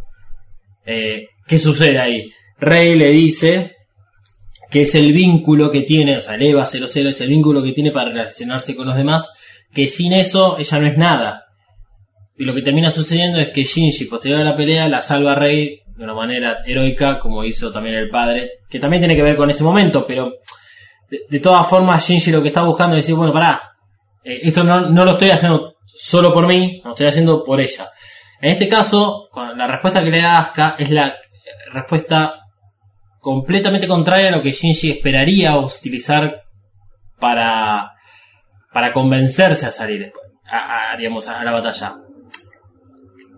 [0.87, 2.31] Eh, ¿Qué sucede ahí?
[2.59, 3.74] Rey le dice
[4.75, 7.71] que es el vínculo que tiene, o sea, el EVA 00 es el vínculo que
[7.71, 9.33] tiene para relacionarse con los demás,
[9.73, 11.45] que sin eso ella no es nada.
[12.37, 15.35] Y lo que termina sucediendo es que Shinji, posterior a la pelea, la salva a
[15.37, 19.37] Rey de una manera heroica, como hizo también el padre, que también tiene que ver
[19.37, 20.33] con ese momento, pero
[21.09, 23.77] de, todas formas Shinji lo que está buscando es decir, bueno, pará,
[24.25, 27.87] eh, esto no, no lo estoy haciendo solo por mí, lo estoy haciendo por ella.
[28.41, 31.15] En este caso, la respuesta que le da Asuka es la
[31.73, 32.44] respuesta
[33.25, 36.43] completamente contraria a lo que Shinji esperaría utilizar
[37.19, 37.93] para,
[38.71, 40.13] para convencerse a salir
[40.47, 41.97] a, digamos, a la batalla.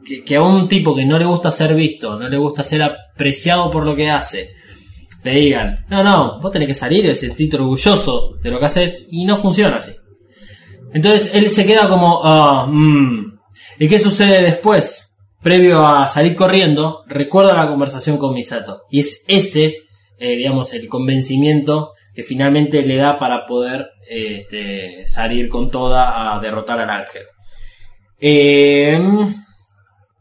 [0.04, 2.82] Que, que a un tipo que no le gusta ser visto, no le gusta ser
[2.82, 4.54] apreciado por lo que hace,
[5.22, 9.06] le digan, no, no, vos tenés que salir y sentirte orgulloso de lo que haces,
[9.10, 9.92] y no funciona así.
[10.92, 13.38] Entonces él se queda como, ah, mm.
[13.78, 15.05] ¿y qué sucede después?
[15.46, 18.82] Previo a salir corriendo, recuerda la conversación con Misato.
[18.90, 19.76] Y es ese,
[20.18, 26.34] eh, digamos, el convencimiento que finalmente le da para poder eh, este, salir con toda
[26.34, 27.22] a derrotar al ángel.
[28.18, 29.00] Eh,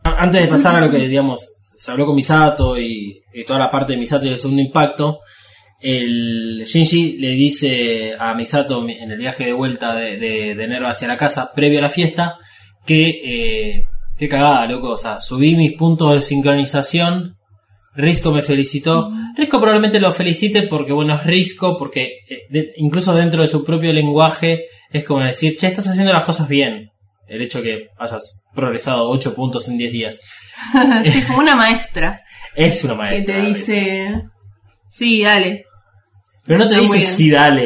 [0.04, 3.72] antes de pasar a lo que, digamos, se habló con Misato y, y toda la
[3.72, 5.22] parte de Misato y el segundo impacto,
[5.82, 10.92] el Shinji le dice a Misato en el viaje de vuelta de, de, de Nerva
[10.92, 12.38] hacia la casa, previo a la fiesta,
[12.86, 17.36] que eh, qué cagada, loco, o sea, subí mis puntos de sincronización,
[17.96, 23.14] Risco me felicitó, Risco probablemente lo felicite porque, bueno, es Risco, porque eh, de- incluso
[23.16, 26.90] dentro de su propio lenguaje es como decir, che, estás haciendo las cosas bien.
[27.28, 30.20] El hecho que hayas progresado 8 puntos en 10 días.
[31.06, 32.22] sí, como una maestra
[32.56, 33.36] Es una que maestra.
[33.36, 34.22] te dice,
[34.90, 35.66] sí, dale.
[36.46, 37.66] Pero no te Está dice sí, dale.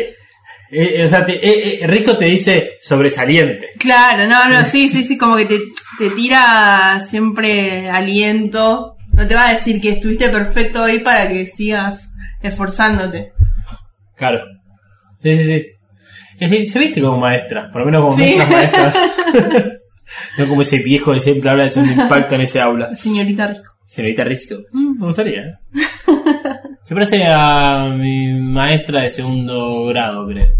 [0.71, 1.39] Eh, eh, o sea, te,
[1.83, 3.69] eh, Risco te dice sobresaliente.
[3.79, 5.55] Claro, no, no, sí, sí, sí, como que te,
[5.99, 8.95] te tira siempre aliento.
[9.13, 13.33] No te va a decir que estuviste perfecto hoy para que sigas esforzándote.
[14.15, 14.39] Claro.
[15.21, 15.65] Sí, sí, sí.
[16.39, 18.35] Es decir, se viste como maestra, por lo menos como Sí.
[18.37, 18.97] nuestras maestras.
[20.37, 22.95] no como ese viejo que siempre habla de su impacto en ese aula.
[22.95, 23.73] Señorita Risco.
[23.83, 24.55] Señorita Risco.
[24.71, 25.53] Mm, me gustaría, ¿eh?
[26.83, 30.53] Se parece a mi maestra de segundo grado, creo.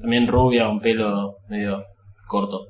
[0.00, 1.84] También rubia, un pelo medio
[2.26, 2.66] corto.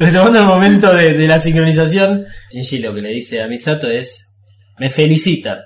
[0.00, 4.32] Retomando el momento de, la sincronización, Shinji lo que le dice a Misato es:
[4.78, 5.58] Me felicitan.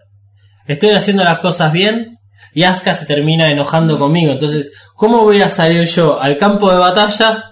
[0.67, 2.19] Estoy haciendo las cosas bien
[2.53, 4.33] y Asuka se termina enojando conmigo.
[4.33, 7.45] Entonces, ¿cómo voy a salir yo al campo de batalla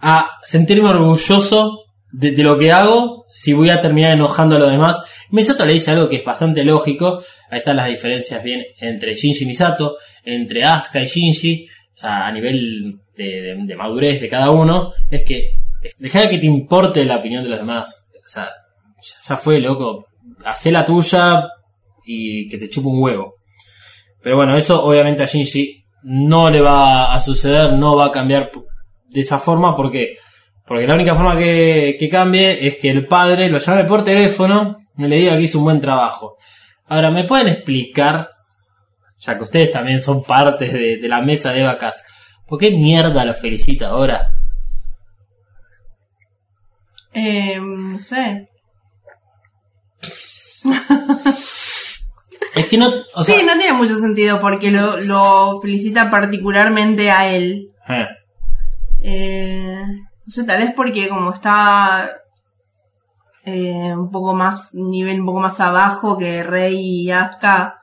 [0.00, 5.04] a sentirme orgulloso de, lo que hago si voy a terminar enojando a los demás?
[5.28, 7.22] Misato le dice algo que es bastante lógico.
[7.50, 11.68] Ahí están las diferencias bien entre Shinji y Misato, entre Asuka y Shinji.
[11.68, 15.65] o sea, a nivel de madurez de cada uno, es que
[15.98, 18.08] deja de que te importe la opinión de los demás.
[18.12, 18.50] O sea,
[19.28, 20.06] ya, fue, loco.
[20.44, 21.48] Hacé la tuya
[22.04, 23.34] y que te chupe un huevo.
[24.22, 28.50] Pero bueno, eso obviamente a Shinji no le va a suceder, no va a cambiar
[29.10, 30.16] de esa forma porque
[30.66, 34.78] porque la única forma que, que cambie es que el padre lo llame por teléfono
[34.98, 36.38] y le diga que hizo un buen trabajo.
[36.86, 38.28] Ahora, ¿me pueden explicar,
[39.20, 42.02] ya que ustedes también son partes de, de la mesa de vacas,
[42.48, 44.35] por qué mierda lo felicita ahora?
[47.18, 48.50] Eh, no sé.
[52.54, 57.10] Es que no, o sea, sí, no tiene mucho sentido porque lo, lo felicita particularmente
[57.10, 57.70] a él.
[57.88, 58.06] eh,
[59.00, 59.80] Eh,
[60.26, 62.10] no sé, tal vez porque como está
[63.44, 67.80] eh, un poco más, nivel un poco más abajo que Rey y Asuka,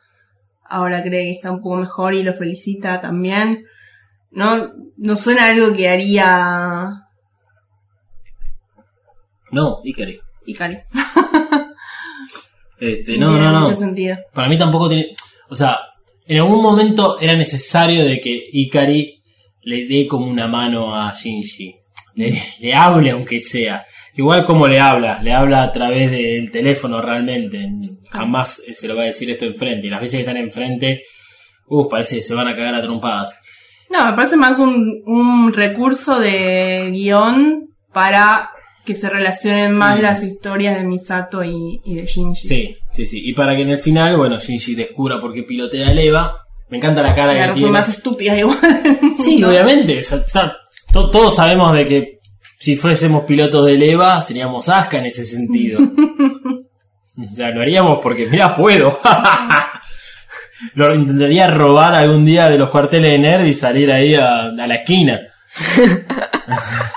[0.69, 3.65] ahora cree que está un poco mejor y lo felicita también.
[4.29, 7.07] No, no suena algo que haría
[9.53, 10.19] no, Ikari.
[10.45, 10.77] Ikari.
[12.79, 13.61] Este, no, no, no.
[13.61, 14.17] mucho sentido.
[14.33, 15.15] Para mí tampoco tiene.
[15.47, 15.77] O sea,
[16.25, 19.21] en algún momento era necesario de que Ikari
[19.61, 21.73] le dé como una mano a Shinji.
[22.15, 23.85] Le, le hable aunque sea.
[24.15, 27.69] Igual como le habla, le habla a través del teléfono realmente.
[28.11, 29.87] Jamás se lo va a decir esto enfrente.
[29.87, 31.03] Y las veces que están enfrente,
[31.67, 33.39] uh, parece que se van a cagar a trompadas.
[33.89, 38.49] No, me parece más un, un recurso de guion para
[38.85, 40.01] que se relacionen más Mm.
[40.01, 42.47] las historias de Misato y, y de Shinji.
[42.47, 43.21] Sí, sí, sí.
[43.29, 46.37] Y para que en el final, bueno, Shinji descubra por qué pilotea el Eva.
[46.69, 47.69] Me encanta la cara La que tiene.
[47.71, 48.57] más estúpida igual.
[49.15, 49.99] Sí, obviamente.
[49.99, 50.57] o sea, está-
[50.91, 52.19] to- todos sabemos de que
[52.59, 55.79] si fuésemos pilotos del EVA seríamos Aska en ese sentido.
[57.21, 58.99] o sea, lo haríamos porque, mira, puedo.
[60.75, 64.67] lo intentaría robar algún día de los cuarteles de Nerv y salir ahí a, a
[64.67, 65.19] la esquina.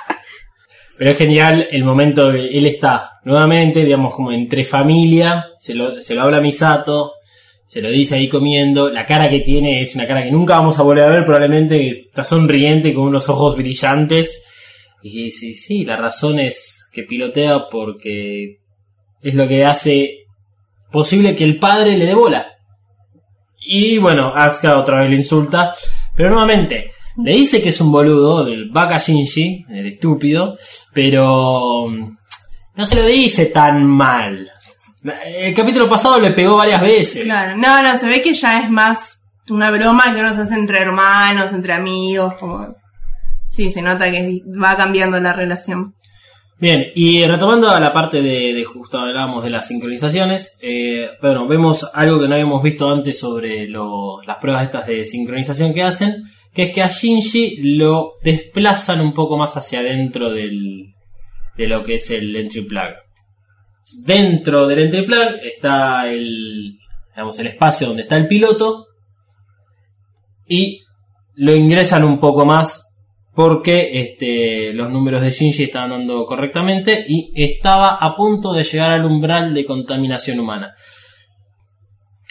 [0.99, 6.01] Pero es genial el momento que él está nuevamente, digamos, como entre familia, se lo,
[6.01, 7.15] se lo habla Misato,
[7.67, 10.79] se lo dice ahí comiendo, la cara que tiene es una cara que nunca vamos
[10.79, 14.45] a volver a ver, probablemente está sonriente con unos ojos brillantes.
[15.03, 18.61] Y sí, sí, la razón es que pilotea porque
[19.23, 20.27] es lo que hace
[20.93, 22.53] posible que el padre le dé bola.
[23.61, 25.75] Y bueno, Asuka otra vez lo insulta,
[26.15, 30.57] pero nuevamente, le dice que es un boludo, el Baka Shinji, el estúpido,
[30.93, 32.17] pero mm,
[32.77, 34.51] no se lo dice tan mal.
[35.25, 37.25] El capítulo pasado le pegó varias veces.
[37.25, 40.55] Claro, no, no, se ve que ya es más una broma que uno se hace
[40.55, 42.75] entre hermanos, entre amigos, como...
[43.49, 45.95] Sí, se nota que va cambiando la relación.
[46.59, 51.47] Bien, y retomando a la parte de, de justo hablábamos de las sincronizaciones, eh, bueno,
[51.47, 56.23] vemos algo que no habíamos visto antes sobre las pruebas estas de sincronización que hacen,
[56.55, 60.95] que es que a Shinji lo desplazan un poco más hacia adentro del,
[61.59, 62.95] de lo que es el entry plug.
[64.07, 66.79] Dentro del entry plug está el,
[67.11, 68.87] digamos, el espacio donde está el piloto
[70.49, 70.81] y
[71.35, 72.86] lo ingresan un poco más
[73.37, 78.93] porque este, los números de Shinji estaban dando correctamente y estaba a punto de llegar
[78.93, 80.75] al umbral de contaminación humana.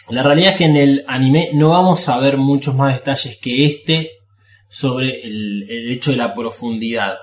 [0.08, 3.66] La realidad es que en el anime no vamos a ver muchos más detalles que
[3.66, 4.10] este
[4.68, 7.14] sobre el, hecho de la profundidad.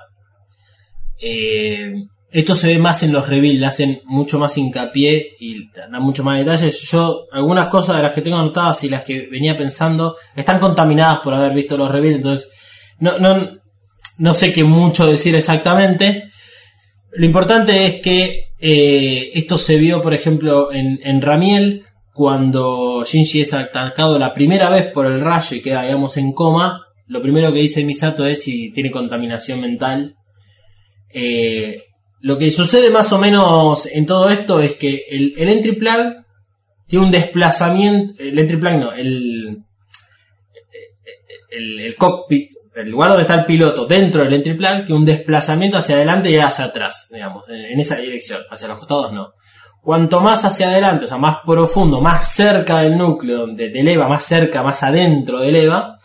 [1.20, 1.92] Eh,
[2.30, 6.38] esto se ve más en los reveals, hacen mucho más hincapié y dan mucho más
[6.38, 6.80] detalles.
[6.90, 11.20] Yo, algunas cosas de las que tengo anotadas y las que venía pensando están contaminadas
[11.20, 12.50] por haber visto los reveals, entonces
[12.98, 13.18] no,
[14.18, 16.30] no sé qué mucho decir exactamente.
[17.12, 23.54] Lo importante es que eh, esto se vio, por ejemplo, en, Ramiel, cuando Shinji es
[23.54, 26.86] atacado la primera vez por el rayo y queda, digamos, en coma.
[27.06, 30.16] Lo primero que dice Misato es si tiene contaminación mental.
[31.12, 31.80] Eh,
[32.20, 35.78] lo que sucede más o menos en todo esto es que el, el entry
[36.88, 38.14] tiene un desplazamiento.
[38.18, 39.64] El entry plug no, el
[41.96, 45.96] cockpit, el lugar donde está el piloto dentro del entry plug, tiene un desplazamiento hacia
[45.96, 49.32] adelante y hacia atrás, digamos, en, esa dirección, hacia los costados no.
[49.80, 54.08] Cuanto más hacia adelante, o sea, más profundo, más cerca del núcleo, donde del EVA,
[54.08, 55.96] más cerca, más adentro del EVA,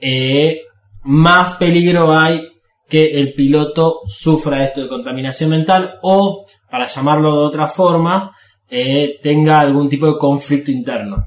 [0.00, 0.62] eh,
[1.02, 2.48] más peligro hay
[2.88, 8.34] que el piloto sufra esto de contaminación mental o, para llamarlo de otra forma,
[8.68, 11.26] eh, tenga algún tipo de conflicto interno.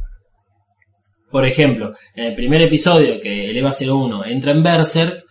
[1.35, 5.25] Por ejemplo, en el primer episodio que el EVA 01 entra en Berserk,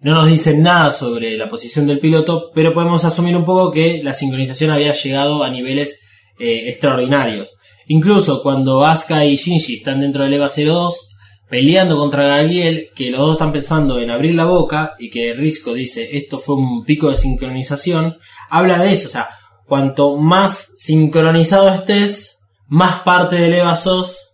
[0.00, 4.00] no nos dicen nada sobre la posición del piloto, pero podemos asumir un poco que
[4.02, 6.00] la sincronización había llegado a niveles
[6.38, 7.58] eh, extraordinarios.
[7.88, 11.14] Incluso cuando Asuka y Shinji están dentro del EVA 02,
[11.50, 15.74] peleando contra Gabriel, que los dos están pensando en abrir la boca y que Risco
[15.74, 18.16] dice esto fue un pico de sincronización,
[18.48, 19.28] habla de eso, o sea,
[19.66, 24.29] cuanto más sincronizado estés, más parte del EVA sos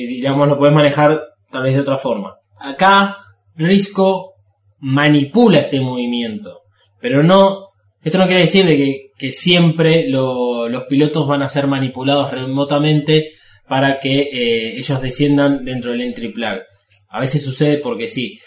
[0.00, 1.20] y digamos lo puedes manejar
[1.50, 2.36] tal vez de otra forma.
[2.60, 3.16] Acá
[3.56, 4.34] Risco
[4.78, 6.60] manipula este movimiento,
[7.00, 7.66] pero no,
[8.02, 8.76] esto no quiere decir de
[9.18, 13.32] que, siempre lo- los pilotos van a ser manipulados remotamente
[13.66, 16.60] para que eh, ellos desciendan dentro del entry plug.
[17.08, 18.38] A veces sucede porque sí.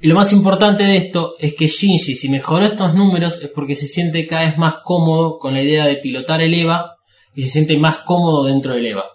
[0.00, 3.74] Y lo más importante de esto es que Shinji, si mejoró estos números, es porque
[3.74, 6.94] se siente cada vez más cómodo con la idea de pilotar el EVA
[7.34, 9.06] y se siente más cómodo dentro del EVA.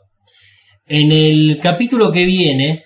[0.87, 2.85] En el capítulo que viene,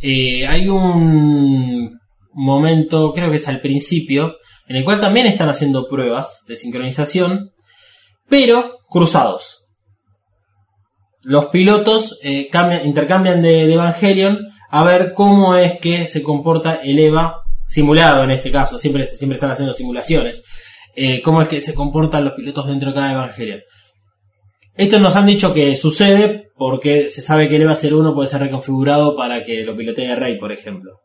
[0.00, 1.98] eh, hay un
[2.32, 4.36] momento, creo que es al principio,
[4.68, 7.50] en el cual también están haciendo pruebas de sincronización,
[8.28, 9.66] pero cruzados.
[11.24, 16.76] Los pilotos eh, cambian- intercambian de, de Evangelion a ver cómo es que se comporta
[16.76, 20.44] el EVA simulado en este caso, siempre, siempre están haciendo simulaciones,
[20.94, 23.60] eh, cómo es que se comportan los pilotos dentro de cada Evangelion.
[24.78, 28.42] Esto nos han dicho que sucede porque se sabe que el EVA 01 puede ser
[28.42, 31.00] reconfigurado para que lo pilotee Rey, por ejemplo.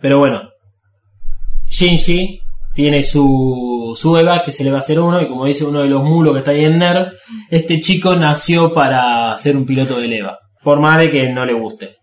[0.00, 0.48] Pero bueno,
[1.68, 2.40] Shinji
[2.72, 5.82] tiene su, su EVA que se le va a hacer uno y como dice uno
[5.82, 7.12] de los mulos que está ahí en NER,
[7.50, 11.52] este chico nació para ser un piloto del EVA, por más de que no le
[11.52, 11.96] guste.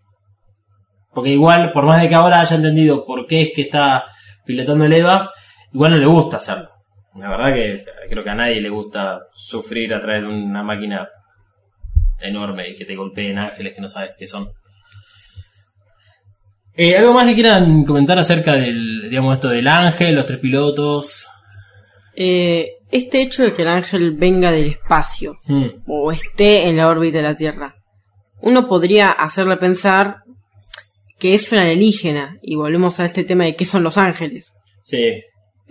[1.12, 4.04] Porque igual, por más de que ahora haya entendido por qué es que está
[4.46, 5.32] pilotando el EVA,
[5.72, 6.70] igual no le gusta hacerlo.
[7.16, 11.08] La verdad que creo que a nadie le gusta sufrir a través de una máquina
[12.20, 14.50] enorme y que te golpeen ángeles que no sabes qué son.
[16.74, 21.26] Eh, ¿Algo más que quieran comentar acerca del, digamos, esto del ángel, los tres pilotos?
[22.14, 26.88] Eh, este hecho de que el ángel venga del espacio Hmm, o esté en la
[26.88, 27.74] órbita de la Tierra,
[28.40, 30.18] uno podría hacerle pensar
[31.18, 34.52] que es un alienígena y volvemos a este tema de qué son los ángeles.
[34.82, 35.22] Sí,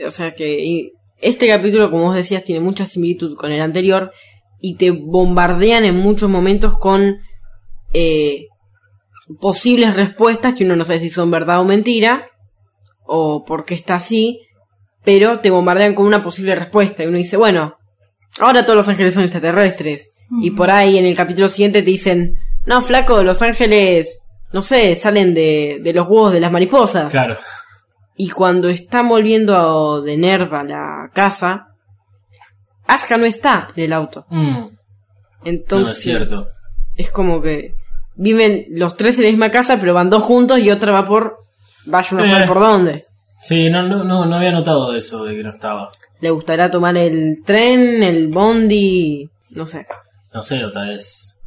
[0.06, 0.92] O sea que
[1.22, 4.12] este capítulo, como vos decías, tiene mucha similitud con el anterior
[4.60, 7.20] y te bombardean en muchos momentos con
[7.94, 8.48] eh,
[9.40, 12.30] posibles respuestas que uno no sabe si son verdad o mentira
[13.06, 14.42] o por qué está así,
[15.04, 17.78] pero te bombardean con una posible respuesta y uno dice, bueno,
[18.40, 20.10] ahora todos los ángeles son extraterrestres
[20.42, 24.22] y por ahí en el capítulo siguiente te dicen, no, flaco, los ángeles,
[24.54, 27.12] no sé, salen de, de los huevos de las mariposas.
[27.12, 27.38] claro.
[28.22, 31.68] Y cuando están volviendo a- de Nerva a la casa,
[32.86, 34.26] Asuka no está en el auto.
[34.30, 34.68] Mm,
[35.46, 36.46] Entonces, no es cierto.
[36.98, 37.76] es como que
[38.16, 41.38] viven los tres en la misma casa, pero van dos juntos y otra va por.
[41.86, 42.48] Vaya uno a saber Eh.
[42.48, 43.06] por dónde.
[43.42, 45.88] Sí, no, no, no, no había notado eso de que no estaba.
[46.20, 49.88] Le gustará tomar el tren, el bondi, no sé.
[50.34, 51.40] No sé, otra vez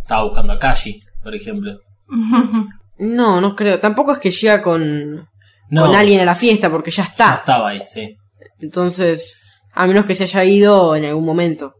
[0.00, 1.78] estaba buscando a Kashi, por ejemplo.
[2.96, 3.80] No, no creo.
[3.80, 5.28] Tampoco es que llega con,
[5.74, 7.34] No, con alguien a la fiesta, porque ya ya está.
[7.34, 8.16] estaba ahí, sí.
[8.60, 11.74] Entonces, a menos que se haya ido en algún momento.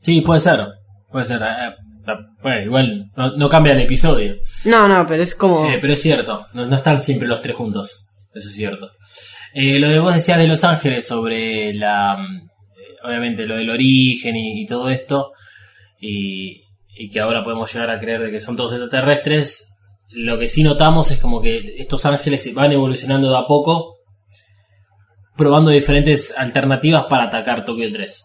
[0.00, 0.66] Sí, puede ser.
[1.10, 1.42] Puede ser.
[1.42, 4.36] eh, eh, bueno, igual no, no cambia el episodio.
[4.64, 5.66] No, no, pero es como.
[5.68, 8.08] Eh, pero es cierto, no, no están siempre los tres juntos.
[8.34, 8.90] Eso es cierto.
[9.54, 12.16] Eh, lo que vos decías de Los Ángeles sobre la.
[12.16, 15.32] mm, obviamente lo del origen y, y todo esto.
[16.00, 16.62] Y,
[16.96, 19.67] y que ahora podemos llegar a creer de que son todos extraterrestres.
[20.10, 23.96] Lo que sí notamos es como que estos ángeles se van evolucionando de a poco.
[25.36, 28.24] Probando diferentes alternativas para atacar Tokio 3.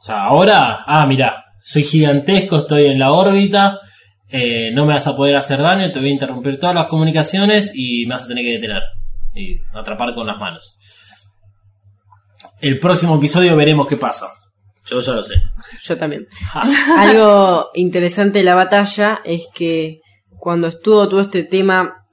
[0.00, 3.80] O sea, ahora, ah, mira, soy gigantesco, estoy en la órbita,
[4.28, 7.72] eh, no me vas a poder hacer daño, te voy a interrumpir todas las comunicaciones
[7.74, 8.82] y me vas a tener que detener
[9.34, 10.78] y atrapar con las manos.
[12.60, 14.28] El próximo episodio veremos qué pasa.
[14.86, 15.34] Yo ya lo sé.
[15.82, 16.26] Yo también.
[16.98, 20.00] Algo interesante de la batalla es que
[20.44, 22.06] cuando estuvo todo este tema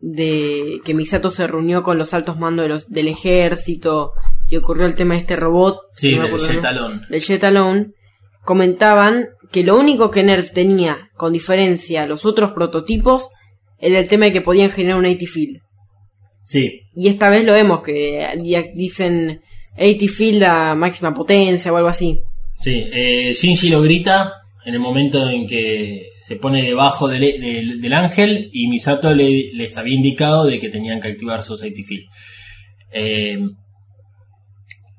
[0.00, 4.12] de que Misato se reunió con los altos mandos de los, del ejército
[4.50, 6.70] y ocurrió el tema de este robot, Sí, no me del acuerdo el Jet nombre,
[6.70, 7.06] Talon.
[7.08, 7.94] del
[8.44, 13.28] comentaban que lo único que Nerf tenía con diferencia a los otros prototipos
[13.78, 15.58] era el tema de que podían generar un 80 field.
[16.44, 19.40] Sí, Y esta vez lo vemos que di- dicen
[19.76, 22.20] 80 field a máxima potencia o algo así.
[22.56, 22.86] sí.
[22.92, 24.32] Eh, Shinji lo grita
[24.64, 29.94] en el momento en que se pone debajo del, ángel y Misato le- les había
[29.94, 32.04] indicado de que tenían que activar su safety field.
[32.92, 33.38] Eh,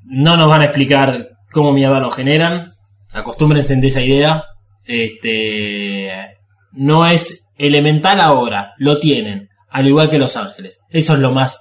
[0.06, 2.74] no nos van a explicar cómo mierda lo generan.
[3.14, 4.44] Acostúmbrense de esa idea.
[4.86, 6.12] Este
[6.74, 10.80] no es elemental ahora, lo tienen, al igual que Los Ángeles.
[10.90, 11.60] Eso es lo más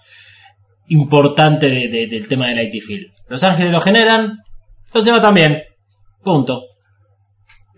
[0.89, 3.07] importante de- de- del tema del IT Field.
[3.29, 4.39] Los Ángeles lo generan,
[4.95, 5.63] los demás también.
[6.23, 6.63] Punto.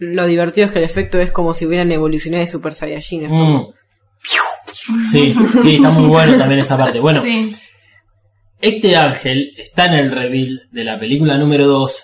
[0.00, 3.24] Lo divertido es que el efecto es como si hubieran evolucionado de Super Saiyajin.
[3.24, 3.72] es como- Mm.
[5.10, 7.00] Sí, sí, está muy bueno también esa parte.
[7.00, 7.54] Bueno, Sí.
[8.60, 12.02] este ángel está en el reveal de la película número 2.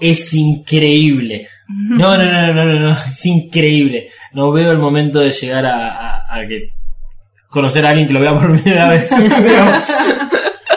[0.00, 1.48] Es increíble.
[1.68, 4.08] No, no, no, no, no, no, es increíble.
[4.32, 6.70] No veo el momento de llegar a, a- a que
[7.50, 9.10] conocer a alguien que lo vea por primera vez.
[9.42, 9.72] Pero-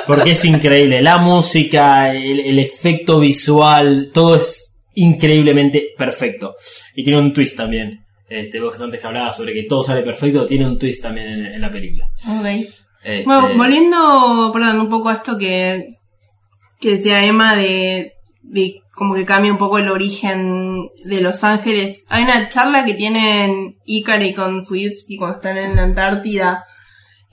[0.07, 1.01] porque es increíble.
[1.01, 6.55] La música, el, el efecto visual, todo es increíblemente perfecto.
[6.95, 8.05] Y tiene un twist también.
[8.29, 11.45] Este, vos antes que hablabas sobre que todo sale perfecto, tiene un twist también en,
[11.47, 12.07] en la película.
[12.29, 12.45] Ok.
[13.03, 15.95] Este, Bueno, volviendo, perdón, un poco a esto que,
[16.79, 18.13] que decía Emma de,
[18.43, 22.05] de como que cambia un poco el origen de Los Ángeles.
[22.09, 26.65] Hay una charla que tienen Ikari con Fuyutsuki cuando están en la Antártida.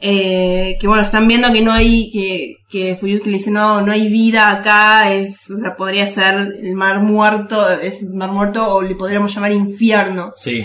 [0.00, 3.90] Eh, que bueno, están viendo que no hay, que, que Fuyutsuki le dice no, no
[3.90, 8.76] hay vida acá, es, o sea, podría ser el mar muerto, es el mar muerto
[8.76, 10.30] o le podríamos llamar infierno.
[10.36, 10.64] Sí.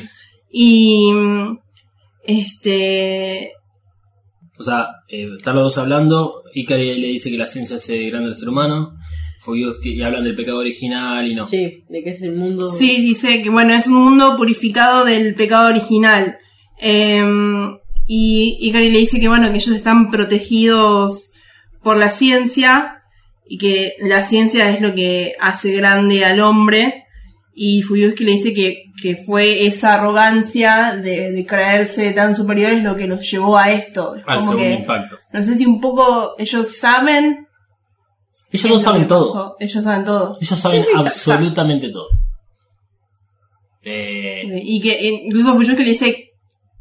[0.52, 1.12] Y,
[2.24, 3.54] este,
[4.60, 6.44] O sea, eh, están los dos hablando.
[6.54, 8.94] Ikari le dice que la ciencia hace grande al ser humano.
[9.42, 11.48] Fuyusuki y hablan del pecado original y no.
[11.48, 12.68] Sí, de que es el mundo.
[12.68, 16.38] Sí, dice que bueno, es un mundo purificado del pecado original.
[16.80, 17.24] Eh,
[18.08, 21.32] y Ikari le dice que bueno, que ellos están protegidos
[21.82, 23.02] por la ciencia
[23.48, 27.00] y que la ciencia es lo que hace grande al hombre.
[27.56, 32.96] Y Fuyusuki le dice que, que fue esa arrogancia de, de creerse tan superiores lo
[32.96, 34.16] que los llevó a esto.
[34.16, 35.18] Es Al como segundo que, impacto.
[35.32, 37.48] no sé si un poco ellos saben.
[38.52, 39.28] Ellos no saben todo.
[39.34, 39.56] pasó.
[39.60, 40.38] Ellos saben todo.
[40.42, 42.08] Ellos saben Sí, absolutamente todo.
[43.84, 46.32] Eh, Y que eh, incluso Fuyusuki le dice,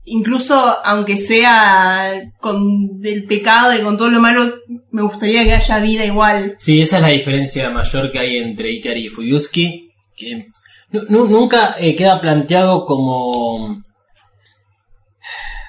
[0.04, 4.52] incluso aunque sea con del pecado y con todo lo malo,
[4.90, 6.54] me gustaría que haya vida igual.
[6.58, 9.90] sí, esa es la diferencia mayor que hay entre Ikari y Fuyusuki.
[10.16, 10.46] Que
[10.90, 13.82] nu- nu- nunca eh, queda planteado como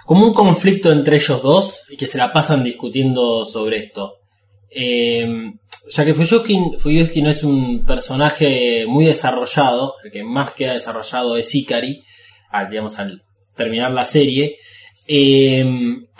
[0.05, 4.15] como un conflicto entre ellos dos y que se la pasan discutiendo sobre esto.
[4.69, 5.25] Eh,
[5.91, 11.53] ya que Fuyusuki no es un personaje muy desarrollado, el que más queda desarrollado es
[11.55, 12.03] Ikari,
[12.49, 13.21] al, digamos, al
[13.55, 14.57] terminar la serie.
[15.07, 15.65] Eh,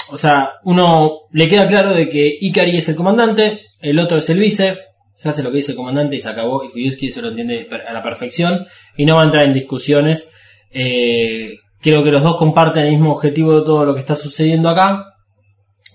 [0.10, 4.30] o sea, uno le queda claro de que Ikari es el comandante, el otro es
[4.30, 4.78] el vice,
[5.14, 7.68] se hace lo que dice el comandante y se acabó, y Fuyusuki se lo entiende
[7.88, 8.66] a la perfección,
[8.98, 10.32] y no va a entrar en discusiones.
[10.72, 14.70] Eh, creo que los dos comparten el mismo objetivo de todo lo que está sucediendo
[14.70, 15.06] acá,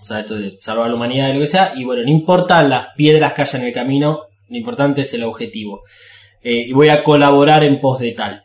[0.01, 2.63] o sea, esto de salvar la humanidad y lo que sea, y bueno, no importa
[2.63, 5.83] las piedras que haya en el camino, lo importante es el objetivo.
[6.41, 8.43] Eh, y voy a colaborar en pos de tal.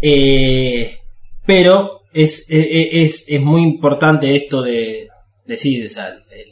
[0.00, 0.98] Eh,
[1.44, 5.08] pero es, es, es, es muy importante esto de
[5.46, 5.88] decir,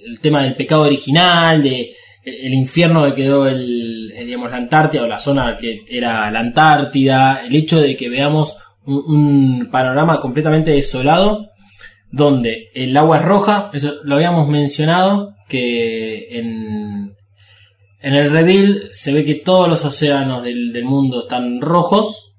[0.05, 1.93] el, tema del pecado original, de
[2.25, 6.31] el, el infierno que quedó el, el, digamos, la Antártida o la zona que era
[6.31, 11.51] la Antártida, el hecho de que veamos un, panorama completamente desolado
[12.11, 17.15] donde el agua es roja, eso lo habíamos mencionado, que en,
[18.01, 22.30] en el reveal se ve que todos los océanos del mundo están rojos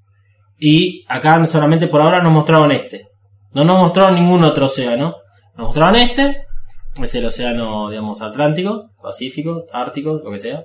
[0.64, 3.08] y acá solamente por ahora nos mostraron este.
[3.50, 5.16] No nos mostraron ningún otro océano.
[5.56, 6.44] Nos mostraron este,
[7.02, 10.62] es el océano, digamos, Atlántico, Pacífico, Ártico, lo que sea.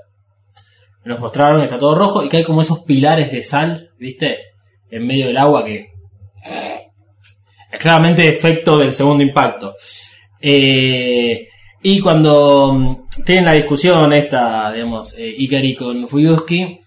[1.04, 4.38] Nos mostraron está todo rojo y que hay como esos pilares de sal, ¿viste?
[4.92, 5.90] En medio del agua que
[7.72, 9.74] es claramente efecto del segundo impacto.
[10.40, 11.48] Eh,
[11.82, 16.82] y cuando mm, tienen la discusión esta, digamos, eh, con Fuyusuki,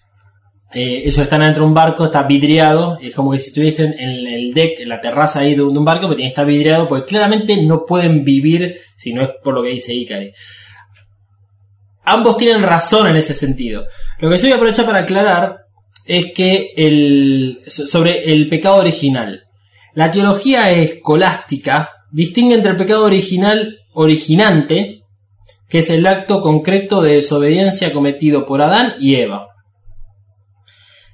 [0.73, 4.27] eh, ellos están dentro de un barco, está vidriado, es como que si estuviesen en
[4.27, 6.47] el deck, en la terraza ahí de un, de un barco, pero tiene que estar
[6.47, 10.33] vidriado, porque claramente no pueden vivir si no es por lo que dice Ikari.
[12.05, 13.87] Ambos tienen razón en ese sentido.
[14.21, 15.59] Lo que yo voy a aprovechar para aclarar
[16.07, 19.43] es que el, sobre el pecado original.
[19.95, 25.03] La teología escolástica distingue entre el pecado original originante,
[25.69, 29.50] que es el acto concreto de desobediencia cometido por Adán y Eva.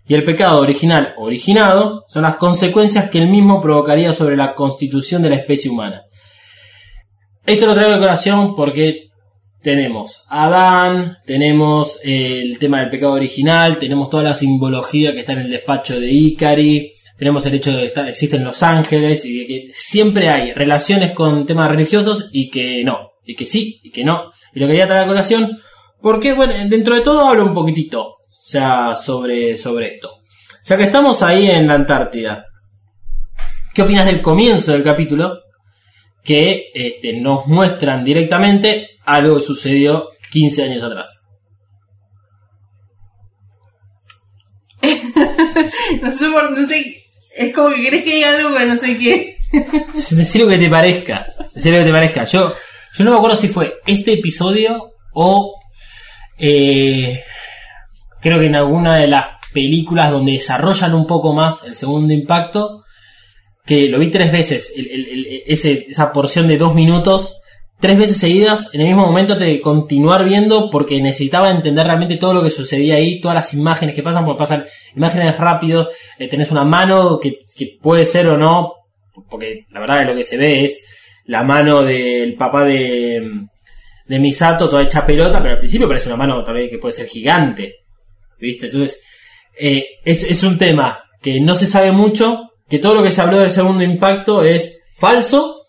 [0.09, 5.22] Y el pecado original originado son las consecuencias que el mismo provocaría sobre la constitución
[5.22, 6.02] de la especie humana.
[7.44, 9.07] Esto lo traigo de corazón porque
[9.62, 15.32] tenemos a Adán, tenemos el tema del pecado original, tenemos toda la simbología que está
[15.32, 19.46] en el despacho de Ikari, tenemos el hecho de que existen los ángeles y de
[19.46, 24.04] que siempre hay relaciones con temas religiosos y que no, y que sí, y que
[24.04, 24.32] no.
[24.54, 25.59] Y lo quería traer a colación
[26.00, 30.22] porque, bueno, dentro de todo hablo un poquitito, o sea, sobre, sobre esto.
[30.62, 32.47] Ya que estamos ahí en la Antártida,
[33.74, 35.40] ¿qué opinas del comienzo del capítulo?
[36.22, 41.24] Que este, nos muestran directamente algo que sucedió 15 años atrás.
[46.03, 47.03] no sé por, no sé,
[47.34, 49.36] es como que querés que diga algo, pero no sé qué.
[50.11, 51.26] Decir lo que te parezca.
[51.53, 52.24] Decir lo que te parezca.
[52.26, 52.55] Yo,
[52.97, 55.53] yo no me acuerdo si fue este episodio o
[56.38, 57.24] eh,
[58.27, 62.83] creo que en alguna de las películas donde desarrollan un poco más el segundo impacto,
[63.64, 64.72] que lo vi tres veces,
[65.47, 67.41] esa porción de dos minutos,
[67.79, 72.35] tres veces seguidas, en el mismo momento de continuar viendo porque necesitaba entender realmente todo
[72.35, 74.66] lo que sucedía ahí, todas las imágenes que pasan, porque pasan
[74.97, 77.39] imágenes rápido, eh, tenés una mano que,
[77.81, 78.72] puede ser o no,
[79.31, 80.85] porque la verdad es lo que se ve es
[81.27, 83.31] la mano del papá de,
[84.07, 87.07] de Misato toda hecha pelota, pero al principio parece una mano tal que puede ser
[87.07, 87.86] gigante,
[88.41, 88.66] ¿viste?
[88.66, 89.03] Entonces,
[89.59, 93.20] eh, es, es un tema que no se sabe mucho, que todo lo que se
[93.22, 95.61] habló del segundo impacto es falso,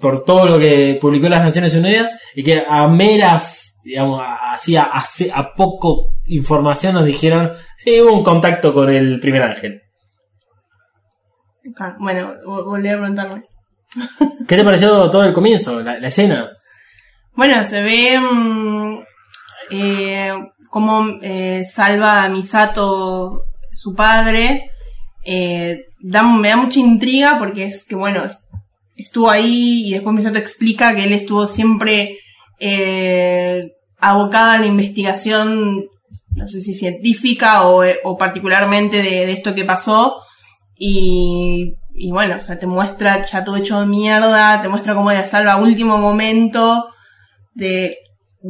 [0.00, 4.22] por todo lo que publicó las Naciones Unidas, y que a meras, digamos,
[4.52, 4.90] así a,
[5.34, 9.80] a, poco información nos dijeron, sí, hubo un contacto con el primer ángel.
[11.98, 13.42] Bueno, vo- volví a preguntarme.
[14.46, 16.48] ¿Qué te pareció todo el comienzo, la, la escena?
[17.34, 18.98] Bueno, se ve mm,
[19.70, 20.32] eh,
[20.76, 24.72] cómo eh, salva a Misato su padre.
[25.24, 28.24] Eh, da- me da mucha intriga porque es que, bueno,
[28.94, 32.18] estuvo ahí y después Misato explica que él estuvo siempre
[32.60, 35.86] eh, abocada a la investigación,
[36.34, 40.20] no sé si científica o, eh, particularmente de, de esto que pasó.
[40.78, 45.10] Y, y bueno, o sea, te muestra ya todo hecho de mierda, te muestra cómo
[45.10, 46.86] la salva a último momento
[47.54, 47.96] de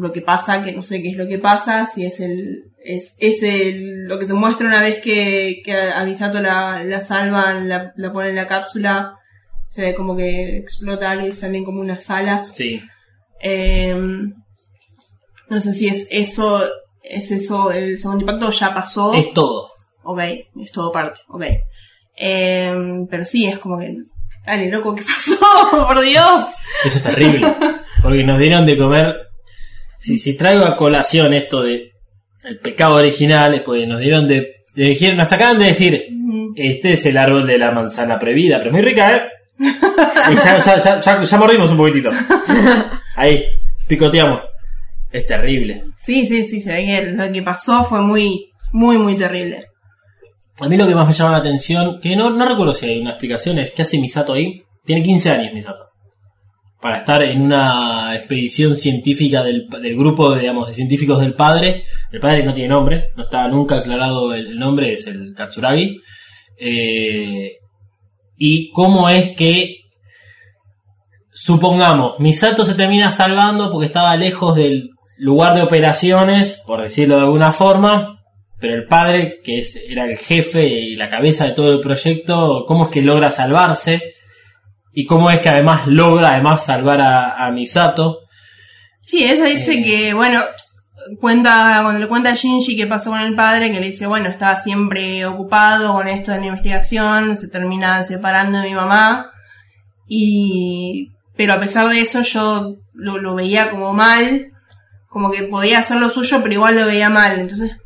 [0.01, 3.17] lo que pasa, que no sé qué es lo que pasa, si es el, es,
[3.19, 7.69] es el, lo que se muestra una vez que, que a Misato la, la salvan,
[7.69, 9.19] la, la ponen en la cápsula,
[9.69, 12.53] se ve como que explota algo y salen como unas alas.
[12.55, 12.83] Sí.
[13.41, 13.95] Eh,
[15.49, 16.63] no sé si es eso,
[17.03, 19.15] es eso el segundo impacto ya pasó.
[19.15, 19.71] Es todo.
[20.03, 20.21] Ok,
[20.61, 21.45] es todo parte, ok.
[22.17, 22.75] Eh,
[23.11, 23.95] pero sí, es como que,
[24.47, 25.37] dale, loco, ¿qué pasó?
[25.87, 26.47] Por Dios.
[26.85, 27.55] Eso es terrible.
[28.03, 29.26] Porque nos dieron de comer.
[30.07, 31.91] Si, si traigo a colación esto de
[32.45, 36.07] el pecado original, es porque nos dieron de, de dijeron- nos acaban de decir,
[36.55, 39.23] este es el árbol de la manzana prohibida, pero muy rica, ¿eh?
[39.59, 42.13] Y ya, ya, ya, ya, ya mordimos un poquitito.
[43.17, 43.47] Ahí,
[43.89, 44.43] picoteamos.
[45.11, 45.83] Es terrible.
[46.01, 49.65] Sí, sí, sí, se ve que lo que pasó fue muy, muy, muy terrible.
[50.61, 53.01] A mí lo que más me llama la atención, que no, no recuerdo si hay
[53.01, 54.63] una explicación, es ¿qué hace Misato ahí?
[54.85, 55.83] Tiene 15 años Misato.
[56.81, 61.85] Para estar en una expedición científica del, del grupo, digamos, de científicos del padre.
[62.13, 66.01] El padre no tiene nombre, no está nunca aclarado el, nombre, es el Katsuragi.
[66.59, 67.53] Eh,
[68.37, 69.77] y cómo es que,
[71.33, 77.23] supongamos, Misato se termina salvando porque estaba lejos del lugar de operaciones, por decirlo de
[77.23, 78.17] alguna forma,
[78.59, 82.85] pero el padre, que era el jefe y la cabeza de todo el proyecto, ¿cómo
[82.85, 84.15] es que logra salvarse?
[84.99, 88.21] Y cómo es que además logra además salvar a, a Misato.
[89.05, 89.85] Sí, ella dice Eh.
[89.85, 90.41] que, bueno,
[91.21, 94.31] cuenta, cuando le cuenta a Shinji qué pasó con el padre, que le dice, bueno,
[94.31, 99.31] estaba siempre ocupado con esto de la investigación, se termina separando de mi mamá,
[100.09, 104.47] y, pero a pesar de eso yo lo, lo veía como mal,
[105.09, 107.77] como que podía hacer lo suyo, pero igual lo veía mal, entonces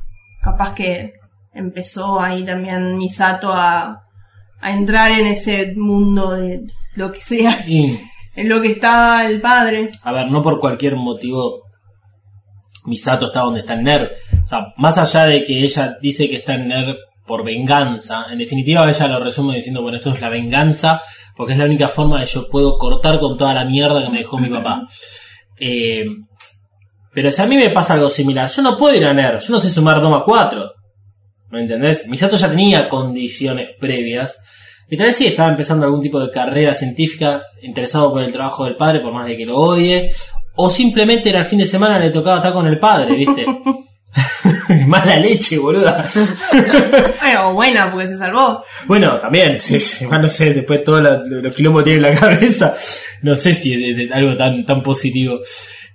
[0.42, 1.14] capaz que
[1.52, 4.04] empezó ahí también Misato a,
[4.60, 6.60] a entrar en ese mundo de
[7.00, 7.98] lo que sea, Y,
[8.36, 9.90] en lo que estaba el padre.
[10.02, 11.64] a ver, no por cualquier motivo
[12.86, 14.12] Misato está donde está en NER.
[14.42, 16.96] O sea, más allá de que ella dice que está en NER
[17.26, 21.02] por venganza, en definitiva ella lo resume diciendo, bueno, esto es la venganza,
[21.36, 24.18] porque es la única forma de yo puedo cortar con toda la mierda que me
[24.18, 24.88] dejó mi papá.
[25.58, 26.04] Eh,
[27.12, 29.52] pero si a mí me pasa algo similar, yo no puedo ir a NER, yo
[29.52, 30.72] no sé sumar 2 más 4.
[31.50, 32.08] ¿Me entendés?
[32.08, 34.42] Misato ya tenía condiciones previas.
[34.90, 38.64] Y tal vez sí estaba empezando algún tipo de carrera científica, interesado por el trabajo
[38.64, 40.10] del padre, por más de que lo odie.
[40.56, 43.46] O simplemente era el fin de semana le tocaba estar con el padre, ¿viste?
[44.86, 46.08] Mala leche, boluda.
[47.20, 48.64] Bueno, buena, porque se salvó.
[48.86, 49.58] Bueno, también,
[50.10, 52.74] no sé, después todo lo- lo- los quilombos que tiene en la cabeza,
[53.22, 55.38] no sé si es, es algo tan, tan positivo.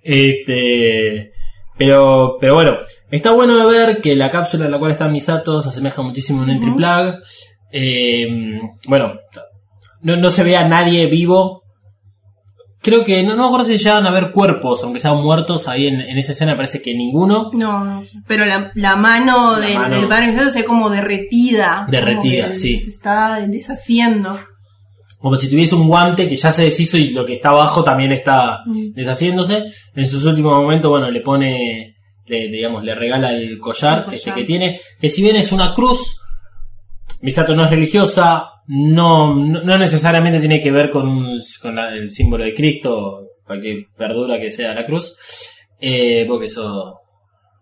[0.02, 1.34] Este,
[1.78, 2.78] pero, pero bueno,
[3.12, 6.40] está bueno de ver que la cápsula en la cual está Misato se asemeja muchísimo
[6.42, 7.16] a un entry plug.
[7.78, 8.28] Eh,
[8.88, 9.14] bueno,
[10.02, 11.62] no, no se ve a nadie vivo.
[12.82, 15.88] Creo que, no, no me acuerdo si llegan a ver cuerpos, aunque sean muertos, ahí
[15.88, 17.50] en, en esa escena parece que ninguno.
[17.54, 18.20] No, no sé.
[18.28, 19.96] Pero la, la mano, La del, mano.
[19.96, 21.88] del padre se ve como derretida.
[21.90, 22.80] Derretida, Como sí.
[22.80, 24.40] Se está deshaciendo.
[25.20, 28.12] como si tuviese un guante que ya se deshizo y lo que está abajo también
[28.12, 28.94] está Mm.
[28.94, 29.64] deshaciéndose.
[29.96, 31.96] En sus últimos momentos, bueno, le pone,
[32.28, 34.16] le, digamos, le regala el collar, El collar.
[34.16, 36.20] este que tiene, que si bien es una cruz,
[37.26, 41.94] Misato no es religiosa, no, no, no necesariamente tiene que ver con, un- con la-
[41.94, 45.18] el símbolo de Cristo, cualquier verdura que sea la cruz,
[45.82, 47.00] eh, porque eso,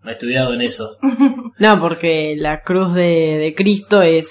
[0.03, 0.97] no he estudiado en eso.
[1.59, 4.29] No, porque la cruz de, de Cristo es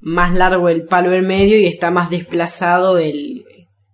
[0.00, 3.44] más largo el palo en medio y está más desplazado el,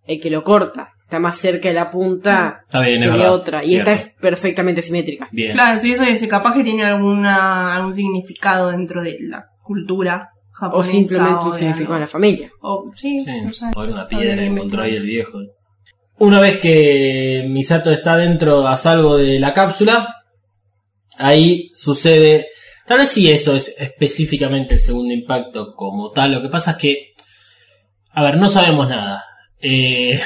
[0.07, 0.89] el que lo corta.
[1.03, 3.65] Está más cerca de la punta Está bien, que es de verdad, otra.
[3.65, 3.91] Y cierto.
[3.91, 5.29] esta es perfectamente simétrica.
[5.33, 5.53] Bien.
[5.53, 10.31] Claro, sí, eso es, capaz que tiene alguna, algún significado dentro de la cultura
[10.73, 12.51] O simplemente un significado de la familia.
[12.61, 13.67] O, sí, Sí, no sé.
[13.75, 15.39] o era una piedra que encontró ahí el viejo.
[16.19, 20.17] Una vez que Misato está dentro a salvo de la cápsula,
[21.17, 22.49] ahí sucede.
[22.87, 26.33] Tal vez sí eso es específicamente el segundo impacto como tal.
[26.33, 27.07] Lo que pasa es que.
[28.13, 29.25] A ver, no sabemos nada.
[29.61, 30.21] Eh,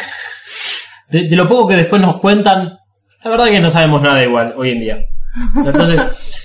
[1.10, 2.78] de, de lo poco que después nos cuentan,
[3.22, 4.98] la verdad que no sabemos nada igual hoy en día.
[5.58, 6.00] O sea, Entonces,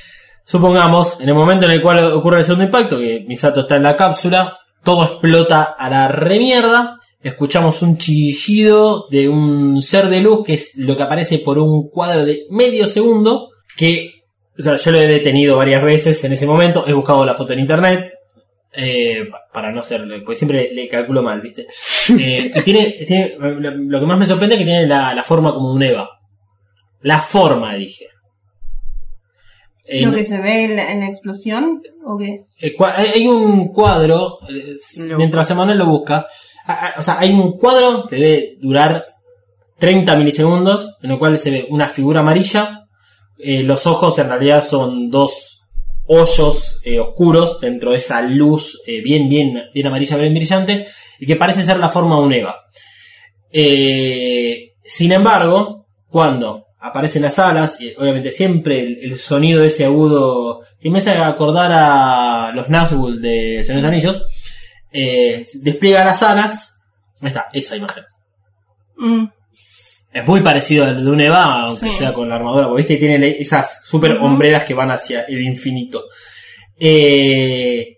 [0.50, 3.84] supongamos, en el momento en el cual ocurre el segundo impacto, que Misato está en
[3.84, 6.96] la cápsula, todo explota a la remierda.
[7.22, 11.90] Escuchamos un chillido de un ser de luz, que es lo que aparece por un
[11.90, 14.14] cuadro de medio segundo, que
[14.58, 17.54] o sea, yo lo he detenido varias veces en ese momento, he buscado la foto
[17.54, 18.12] en internet,
[18.74, 21.68] eh, pa- para no hacerlo, porque siempre le calculo mal, ¿viste?
[22.20, 25.54] Eh, tiene, tiene- lo, lo que más me sorprende es que tiene la, la forma
[25.54, 26.10] como un Eva.
[27.02, 28.06] La forma, dije.
[29.92, 32.46] Eh, Lo que se ve en la, en la explosión, o qué?
[32.60, 32.76] eh,
[33.16, 34.76] hay un cuadro, eh,
[35.18, 36.28] mientras Emanuel lo busca,
[36.98, 39.04] o sea, hay un cuadro que debe durar
[39.80, 42.86] 30 milisegundos, en el cual se ve una figura amarilla,
[43.40, 45.66] eh, los ojos en realidad son dos
[46.06, 50.88] hoyos eh, oscuros dentro de esa luz eh, bien, bien, bien amarilla, bien brillante,
[51.20, 52.56] y que parece ser la forma de un Eva.
[53.52, 60.62] Eh, sin embargo, cuando aparecen las alas, y obviamente siempre el, el sonido ese agudo
[60.80, 64.26] que me hace acordar a los Nazgûl de Señor de los Anillos,
[64.92, 66.82] eh, despliega las alas.
[67.22, 68.04] Ahí está, esa imagen.
[68.98, 69.26] Mm,
[70.12, 71.98] Es muy parecido al de un Eva, aunque Sí.
[72.00, 76.06] sea con la armadura, porque viste tiene esas super hombreras que van hacia el infinito.
[76.80, 77.98] Eh,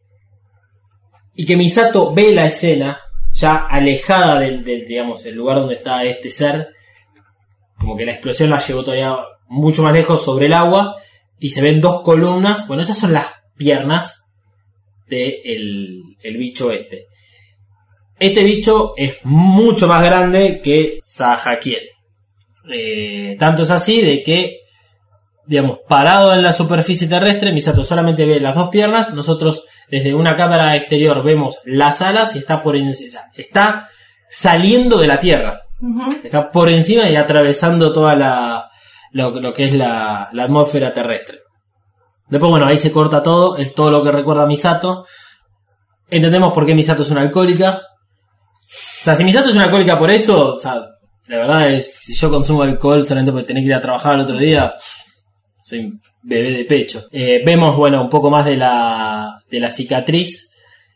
[1.36, 2.99] y que Misato ve la escena,
[3.34, 6.67] ya alejada del, del, digamos, el lugar donde está este ser,
[7.82, 9.17] como que la explosión la llevó todavía
[9.47, 10.95] mucho más lejos sobre el agua,
[11.39, 13.27] y se ven dos columnas, bueno, esas son las
[13.57, 14.29] piernas
[15.07, 17.07] del el, el bicho este.
[18.19, 21.89] Este bicho es mucho más grande que Sahakiel.
[22.71, 24.59] Eh, tanto es así de que,
[25.47, 30.36] digamos, parado en la superficie terrestre, Misato solamente ve las dos piernas, nosotros desde una
[30.36, 32.75] cámara exterior vemos las alas y está por
[33.36, 33.89] está
[34.29, 35.61] saliendo de la Tierra,
[36.23, 38.69] está por encima y atravesando toda la,
[39.11, 41.39] lo, que es la, la atmósfera terrestre.
[42.29, 45.05] Después, bueno, ahí se corta todo, es todo lo que recuerda a Misato.
[46.09, 47.82] Entendemos por qué Misato es una alcohólica.
[47.82, 50.82] O sea, si Misato es una alcohólica por eso, o sea,
[51.27, 54.21] la verdad es, si yo consumo alcohol solamente porque tenés que ir a trabajar el
[54.21, 54.73] otro día,
[55.63, 57.03] soy un bebé de pecho.
[57.11, 60.53] Eh, vemos, bueno, un poco más de la, de la cicatriz,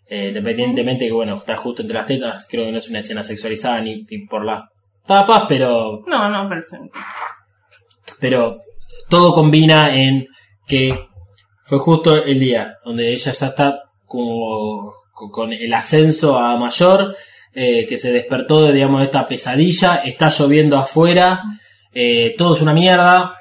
[0.07, 3.23] eh, independientemente que, bueno, está justo entre las tetas, creo que no es una escena
[3.23, 4.63] sexualizada ni, ni por las
[5.06, 6.78] tapas, pero No, no, parece.
[8.20, 8.58] pero
[9.10, 10.28] todo combina en
[10.68, 10.97] que
[11.66, 17.16] fue justo el día donde ella ya está como con- el ascenso a mayor,
[17.53, 21.41] eh, que se despertó de digamos esta pesadilla, está lloviendo afuera,
[21.93, 23.36] eh, todo es una mierda.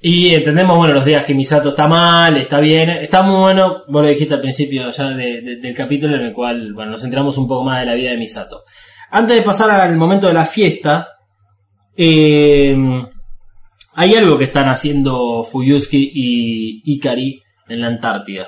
[0.00, 4.02] Y entendemos, bueno, los días que Misato está mal, está bien, está muy bueno, vos
[4.02, 7.36] lo dijiste al principio ya de- de- del capítulo en el cual, bueno, nos centramos
[7.36, 8.62] un poco más de la vida de Misato.
[9.10, 11.08] Antes de pasar al momento de la fiesta,
[11.96, 12.76] eh,
[13.94, 18.46] hay algo que están haciendo Fuyuski y Ikari en la Antártida.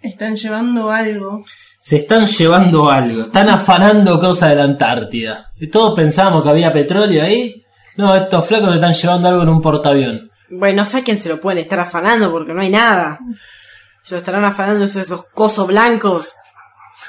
[0.00, 1.44] Están llevando algo.
[1.80, 5.50] Se están llevando algo, están afanando cosas de la Antártida.
[5.56, 7.64] Y todos pensábamos que había petróleo ahí.
[7.96, 10.30] No, estos flacos se están llevando algo en un portaavión.
[10.50, 13.18] Bueno, no sé a quién se lo pueden estar afanando porque no hay nada.
[14.04, 16.32] Se lo estarán afanando esos, esos cosos blancos.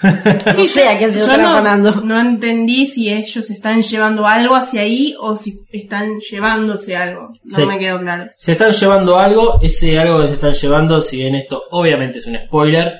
[0.55, 1.41] Sí sé a quién se están
[1.83, 7.29] no, no entendí si ellos están llevando algo hacia ahí o si están llevándose algo.
[7.43, 8.29] No me quedó claro.
[8.33, 12.27] Se están llevando algo, ese algo que se están llevando, si bien esto obviamente es
[12.27, 12.99] un spoiler,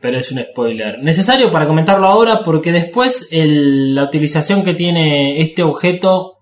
[0.00, 5.40] pero es un spoiler necesario para comentarlo ahora porque después el- la utilización que tiene
[5.40, 6.34] este objeto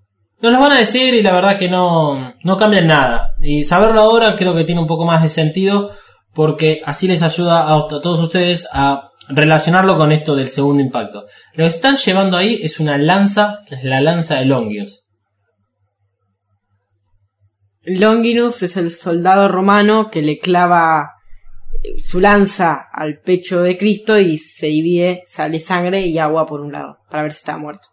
[0.42, 3.34] nos lo van a decir y la verdad que no, no cambia en nada.
[3.40, 5.90] Y saberlo ahora creo que tiene un poco más de sentido
[6.37, 11.26] porque así les ayuda a, a todos ustedes a relacionarlo con esto del segundo impacto.
[11.55, 15.09] Lo que están llevando ahí es una lanza, que es la lanza de Longius.
[17.82, 21.11] Longinus es el soldado romano que le clava
[21.99, 26.72] su lanza al pecho de Cristo y se divide, sale sangre y agua por un
[26.72, 27.89] lado, para ver si estaba muerto.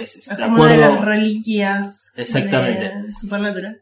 [0.00, 2.88] Es- es- Es de como una de las reliquias Exactamente.
[2.90, 3.80] de, de Supernatural.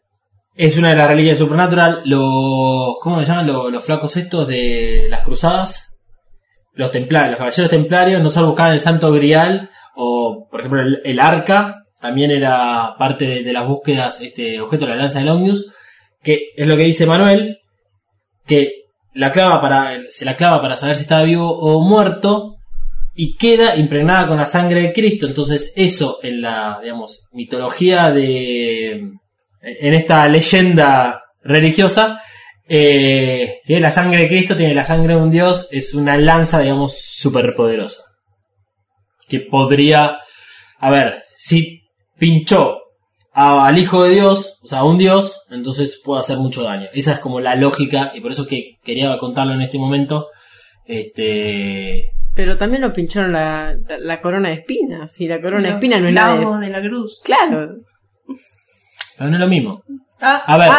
[0.55, 2.03] Es una de las reliquias de Supernatural.
[2.05, 2.99] Los.
[3.01, 3.47] ¿Cómo se llaman?
[3.47, 5.99] Los, los flacos estos de las cruzadas.
[6.75, 11.21] Los templarios, los caballeros templarios no solo buscaban el santo grial o, por ejemplo, el,
[11.21, 11.85] arca.
[12.01, 15.73] También era parte de, las búsquedas, este objeto de la lanza de Longius.
[16.23, 17.59] Que es lo que dice Manuel.
[18.47, 18.85] Que
[19.15, 22.57] la clava para, se la clava para saber si estaba vivo o muerto.
[23.15, 25.27] Y queda impregnada con la sangre de Cristo.
[25.27, 29.13] Entonces, eso en la, digamos, mitología de
[29.63, 32.21] en esta leyenda religiosa,
[32.69, 36.61] eh, tiene la sangre de Cristo, tiene la sangre de un Dios, es una lanza,
[36.61, 38.03] digamos, súper poderosa.
[39.29, 40.19] Que podría,
[40.79, 41.83] a ver, si
[42.19, 42.79] pinchó
[43.33, 46.89] a- al Hijo de Dios, o sea, a un Dios, entonces puede hacer mucho daño.
[46.93, 50.29] Esa es como la lógica, y por eso es que quería contarlo en este momento.
[50.85, 55.21] Este, Pero también lo pincharon la, la, la corona de espinas.
[55.21, 57.21] Y la corona de espinas no es nada de la cruz.
[57.25, 57.77] Claro.
[59.23, 59.85] Pero no es lo mismo.
[60.21, 60.73] Ah, A ver,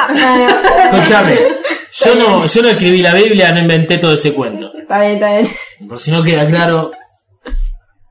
[0.92, 1.40] escúchame,
[1.94, 4.70] yo no, yo no escribí la Biblia, no inventé todo ese cuento.
[4.78, 5.48] Está bien, está bien.
[5.88, 6.92] Por si no queda claro,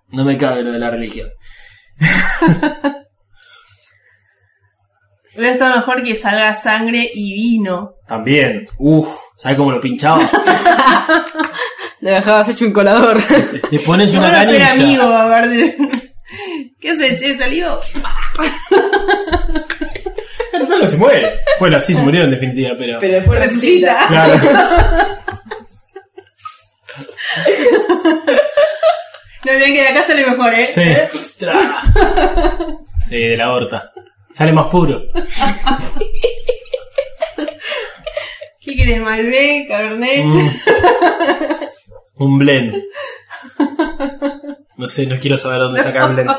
[0.09, 1.29] no me cabe lo de la religión.
[5.37, 7.97] hubiera estado mejor que salga sangre y vino.
[8.09, 10.27] También, uff, ¿sabes cómo lo pinchaba?
[12.01, 13.17] Lo dejabas hecho un colador.
[13.71, 15.77] Le pones una bueno ser amigo, aparte.
[16.81, 17.39] ¿Qué haces, che?
[17.39, 17.79] ¿Salió?
[20.81, 21.41] No se muere.
[21.59, 22.99] Bueno, sí se murieron en definitiva, pero.
[23.01, 23.97] Pero después Resucita.
[24.09, 24.35] Claro.
[29.45, 30.69] No, bien que de acá sale mejor, ¿eh?
[30.73, 30.83] Sí.
[31.39, 31.59] Tra.
[33.09, 33.93] Sí, de la horta.
[34.35, 35.03] Sale más puro.
[38.61, 39.01] ¿Qué querés?
[39.01, 40.25] Malbec, Cabernet.
[40.25, 40.49] Mm.
[42.15, 42.77] Un blend.
[44.77, 46.31] No sé, no quiero saber dónde sacar blend.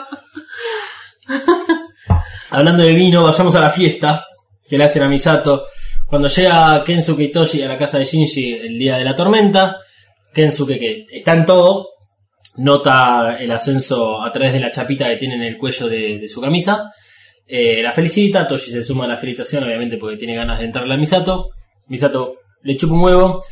[2.54, 4.24] Hablando de vino, vayamos a la fiesta
[4.70, 5.70] que le hacen a Misato.
[6.06, 9.80] Cuando llega Kensuke y Toshi a la casa de Shinji el día de la tormenta,
[10.32, 11.90] Kensuke, que está en todo,
[12.58, 16.40] nota el ascenso a través de la chapita que tiene en el cuello de, su
[16.40, 16.92] camisa.
[17.48, 20.94] Eh, la felicita, Toshi se suma a la felicitación, obviamente porque tiene ganas de entrarle
[20.94, 21.50] a Misato.
[21.88, 23.44] Misato le chupa un huevo.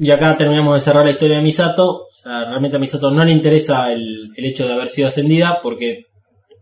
[0.00, 2.08] Y acá terminamos de cerrar la historia de Misato.
[2.24, 6.07] Realmente a Misato no le interesa el hecho de haber sido ascendida porque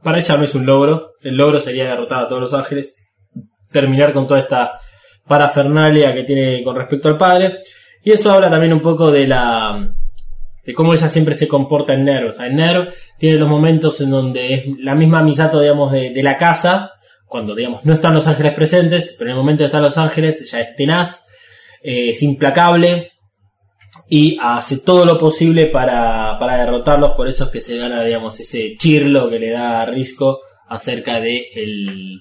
[0.06, 1.14] para ella no es un logro.
[1.20, 2.96] El logro sería derrotar a todos los ángeles.
[3.72, 4.78] Terminar con toda esta
[5.26, 7.58] parafernalia que tiene con respecto al padre.
[8.04, 9.90] Y eso habla también un poco de la
[10.64, 12.28] de cómo ella siempre se comporta en Nerv.
[12.28, 16.22] O sea, en Nerv tiene los momentos en donde es la misma Misato, digamos, de,
[16.22, 16.92] la casa,
[17.26, 20.40] cuando, digamos, no están los ángeles presentes, pero en el momento de estar los ángeles,
[20.40, 21.26] ella es tenaz,
[21.82, 23.10] eh, es implacable
[24.08, 27.12] y hace todo lo posible para, para derrotarlos.
[27.12, 31.20] Por eso es que se gana, digamos, ese chirlo que le da a Risco acerca
[31.20, 32.18] de el.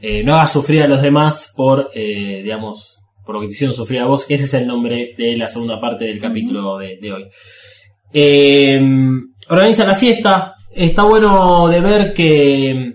[0.00, 3.74] eh, no hagas sufrir a los demás por, eh, digamos, por lo que te hicieron
[3.74, 6.98] sufrir a vos, que ese es el nombre de la segunda parte del capítulo de,
[7.00, 7.24] de hoy.
[8.12, 8.80] Eh,
[9.48, 10.54] organiza la fiesta.
[10.72, 12.92] Está bueno de ver que.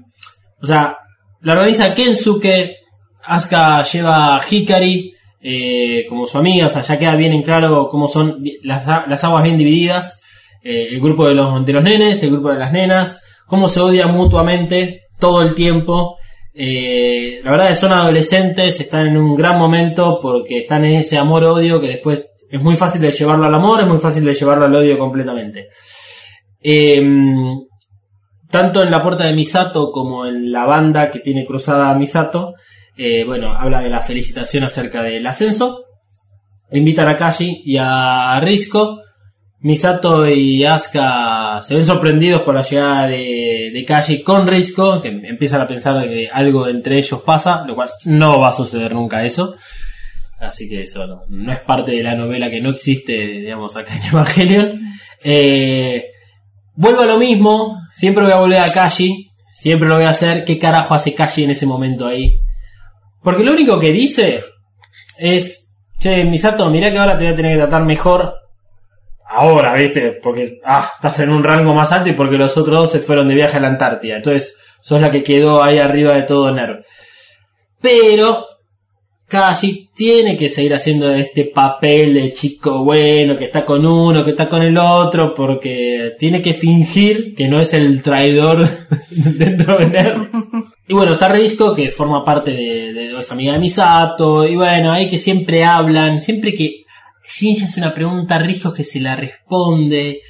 [0.62, 0.98] O sea,
[1.42, 2.78] la organiza Kensuke.
[3.22, 6.68] Asuka lleva a Hikari eh, como su amiga.
[6.68, 10.22] O sea, ya queda bien en claro cómo son las, las aguas bien divididas.
[10.64, 13.22] Eh, el grupo de los, de los nenes, el grupo de las nenas.
[13.48, 16.18] Cómo se odian mutuamente todo el tiempo.
[16.54, 21.18] Eh, la verdad es son adolescentes, están en un gran momento porque están en ese
[21.18, 24.66] amor-odio que después es muy fácil de llevarlo al amor, es muy fácil de llevarlo
[24.66, 25.70] al odio completamente.
[26.62, 27.02] Eh,
[28.50, 32.56] tanto en la puerta de Misato como en la banda que tiene cruzada Misato,
[33.02, 35.86] eh, bueno, habla de la felicitación acerca del ascenso.
[36.70, 39.02] Invitan a Kashi y a Risco.
[39.62, 45.08] Misato y Asuka se ven sorprendidos por la llegada de, de Kashi con Risco, que
[45.08, 49.24] empiezan a pensar que algo entre ellos pasa, lo cual no va a suceder nunca
[49.24, 49.56] eso.
[50.38, 53.96] Así que eso no, no es parte de la novela que no existe, digamos, acá
[53.96, 54.82] en Evangelion.
[55.24, 56.04] Eh,
[56.74, 60.44] vuelvo a lo mismo, siempre voy a volver a Kashi, siempre lo voy a hacer.
[60.44, 62.38] ¿Qué carajo hace Kashi en ese momento ahí?
[63.22, 64.44] Porque lo único que dice
[65.18, 68.34] es, che, Misato, mirá que ahora te voy a tener que tratar mejor.
[69.28, 72.92] Ahora, viste, porque ah, estás en un rango más alto y porque los otros dos
[72.92, 74.16] se fueron de viaje a la Antártida.
[74.16, 76.84] Entonces, sos la que quedó ahí arriba de todo NERV.
[77.82, 78.48] Pero,
[79.28, 84.32] Kashi tiene que seguir haciendo este papel de chico bueno, que está con uno, que
[84.32, 88.68] está con el otro, porque tiene que fingir que no es el traidor
[89.10, 90.30] dentro de NERV.
[90.90, 94.48] Y bueno, está Risco, que forma parte de, de, es amiga de Misato.
[94.48, 96.20] Y bueno, ahí que siempre hablan.
[96.20, 96.82] Siempre que
[97.30, 100.22] Shinji hace una pregunta, Risco que se la responde.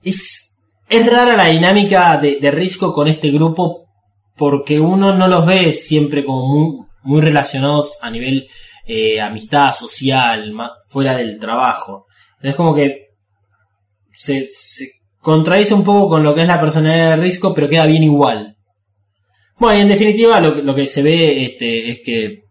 [0.00, 3.88] Es, es rara la dinámica de, de Risco con este grupo.
[4.36, 8.46] Porque uno no los ve siempre como muy, muy relacionados a nivel
[8.86, 10.54] eh, amistad social,
[10.86, 12.06] fuera del trabajo.
[12.40, 13.16] Es como que
[14.12, 17.86] se, se contradice un poco con lo que es la personalidad de Risco, pero queda
[17.86, 18.57] bien igual.
[19.58, 22.42] Bueno, y en definitiva lo, que- lo que se ve este, es que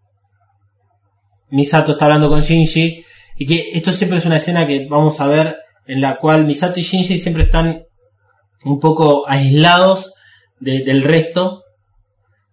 [1.49, 3.03] Misato está hablando con Shinji
[3.37, 5.55] y que esto siempre es una escena que vamos a ver
[5.85, 7.83] en la cual Misato y Shinji siempre están
[8.65, 10.13] un poco aislados
[10.59, 11.63] de- del resto,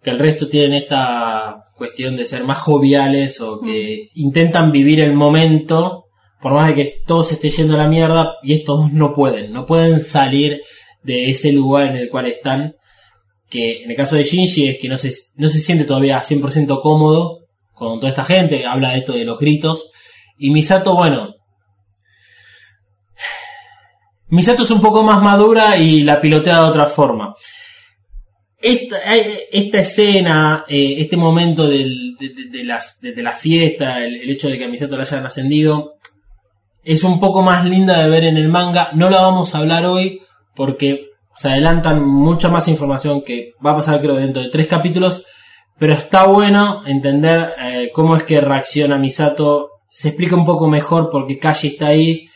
[0.02, 5.14] que el resto tienen esta cuestión de ser más joviales o que intentan vivir el
[5.14, 6.04] momento,
[6.40, 9.12] por más de que todo se esté yendo a la mierda, y estos dos no
[9.14, 10.60] pueden, no pueden salir
[11.02, 12.74] de ese lugar en el cual están,
[13.48, 16.80] que en el caso de Shinji es que no se, no se siente todavía 100%
[16.80, 19.90] cómodo con toda esta gente, habla de esto de los gritos,
[20.38, 21.34] y Misato, bueno,
[24.28, 27.34] Misato es un poco más madura y la pilotea de otra forma.
[28.60, 31.86] Esta, eh, esta escena, eh, este momento de,
[32.64, 35.98] las, de la fiesta, el, el hecho de que a Misato la hayan ascendido,
[36.82, 38.90] es un poco más linda de ver en el manga.
[38.94, 40.22] No la vamos a hablar hoy
[40.54, 45.24] porque se adelantan mucha más información que va a pasar creo dentro de tres capítulos.
[45.78, 49.70] Pero está bueno entender eh, cómo es que reacciona Misato.
[49.90, 52.28] Se explica un poco mejor porque Kashi está ahí.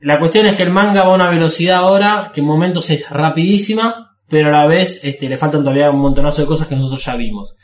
[0.00, 3.08] La cuestión es que el manga va a una velocidad ahora que en momentos es
[3.10, 7.04] rapidísima, pero a la vez este, le faltan todavía un montonazo de cosas que nosotros
[7.04, 7.56] ya vimos.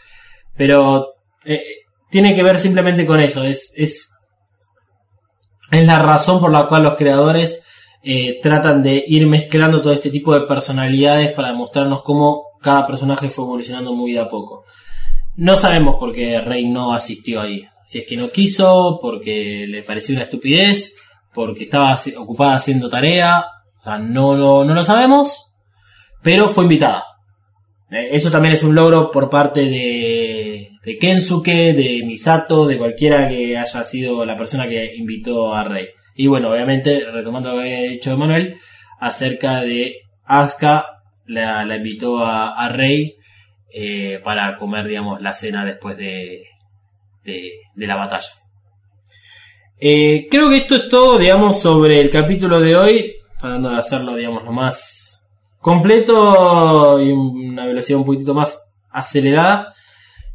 [0.57, 1.63] Pero eh,
[2.11, 3.45] tiene que ver simplemente con eso.
[3.45, 4.11] Es, es,
[5.71, 7.65] es la razón por la cual los creadores
[8.03, 13.29] eh, tratan de ir mezclando todo este tipo de personalidades para mostrarnos cómo cada personaje
[13.29, 14.65] fue evolucionando muy de a poco.
[15.37, 17.65] No sabemos por qué Rey no asistió ahí.
[17.87, 20.95] Si es que no quiso, porque le pareció una estupidez,
[21.33, 23.45] porque estaba ocupada haciendo tarea.
[23.81, 25.53] O sea, no, no, no lo sabemos,
[26.23, 27.05] pero fue invitada.
[27.91, 33.29] Eh, Eso también es un logro por parte de, de Kensuke, de Misato, de cualquiera
[33.29, 35.89] que haya sido la persona que invitó a Rey.
[36.15, 38.57] Y bueno, obviamente, retomando lo que había dicho Manuel,
[39.01, 43.17] acerca de Asuka, la, invitó a, Rey
[43.73, 46.45] eh, para comer, digamos, la cena después de,
[47.25, 48.29] de, de la batalla.
[49.85, 54.15] Eh, creo que esto es todo, digamos, sobre el capítulo de hoy, tratando de hacerlo,
[54.15, 59.72] digamos, lo más completo y una velocidad un poquitito más acelerada,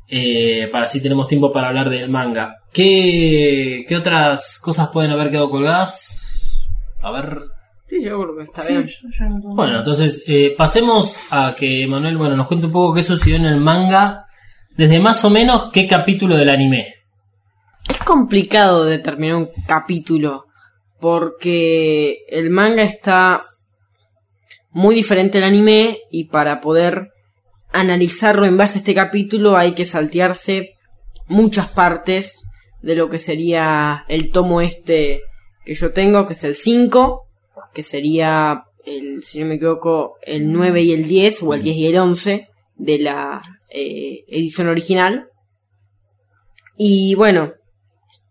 [0.07, 2.55] eh, para así tenemos tiempo para hablar del manga.
[2.73, 6.67] ¿Qué, qué otras cosas pueden haber quedado colgadas?
[7.01, 7.39] A ver,
[7.89, 8.89] Sí, yo creo que está Sí, bien.
[9.41, 13.37] no bueno, entonces eh, pasemos a que Manuel, bueno, nos cuente un poco qué sucedió
[13.37, 14.25] en el manga,
[14.75, 16.95] desde más o menos qué capítulo del anime.
[17.87, 20.47] Es complicado determinar un capítulo
[20.99, 23.41] porque el manga está
[24.71, 27.11] muy diferente al anime y para poder
[27.71, 30.75] analizarlo en base a este capítulo hay que saltearse
[31.27, 32.43] muchas partes
[32.81, 35.21] de lo que sería el tomo este
[35.65, 37.27] que yo tengo, que es el 5,
[37.73, 41.75] que sería el, si no me equivoco, el 9 y el 10 o el 10
[41.75, 42.47] y el 11
[42.77, 45.27] de la eh, edición original.
[46.77, 47.53] Y bueno,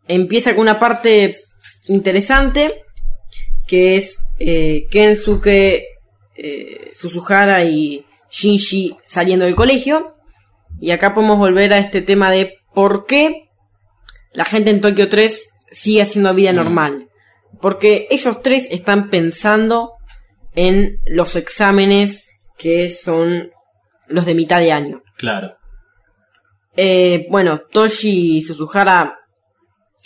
[0.09, 1.37] empieza con una parte
[1.89, 2.85] interesante
[3.67, 5.85] que es eh, Kensuke,
[6.37, 8.06] eh, Suzuhara y
[8.37, 10.15] Shinji saliendo del colegio.
[10.81, 13.49] Y acá podemos volver a este tema de por qué
[14.33, 16.57] la gente en Tokio 3 sigue haciendo vida Mm.
[16.57, 17.09] normal.
[17.63, 19.93] Porque ellos tres están pensando
[20.55, 22.29] en los exámenes
[22.59, 23.51] que son
[24.09, 25.03] los de mitad de año.
[25.17, 25.57] Claro.
[26.77, 29.19] Eh, bueno, Toshi y Suzuhara,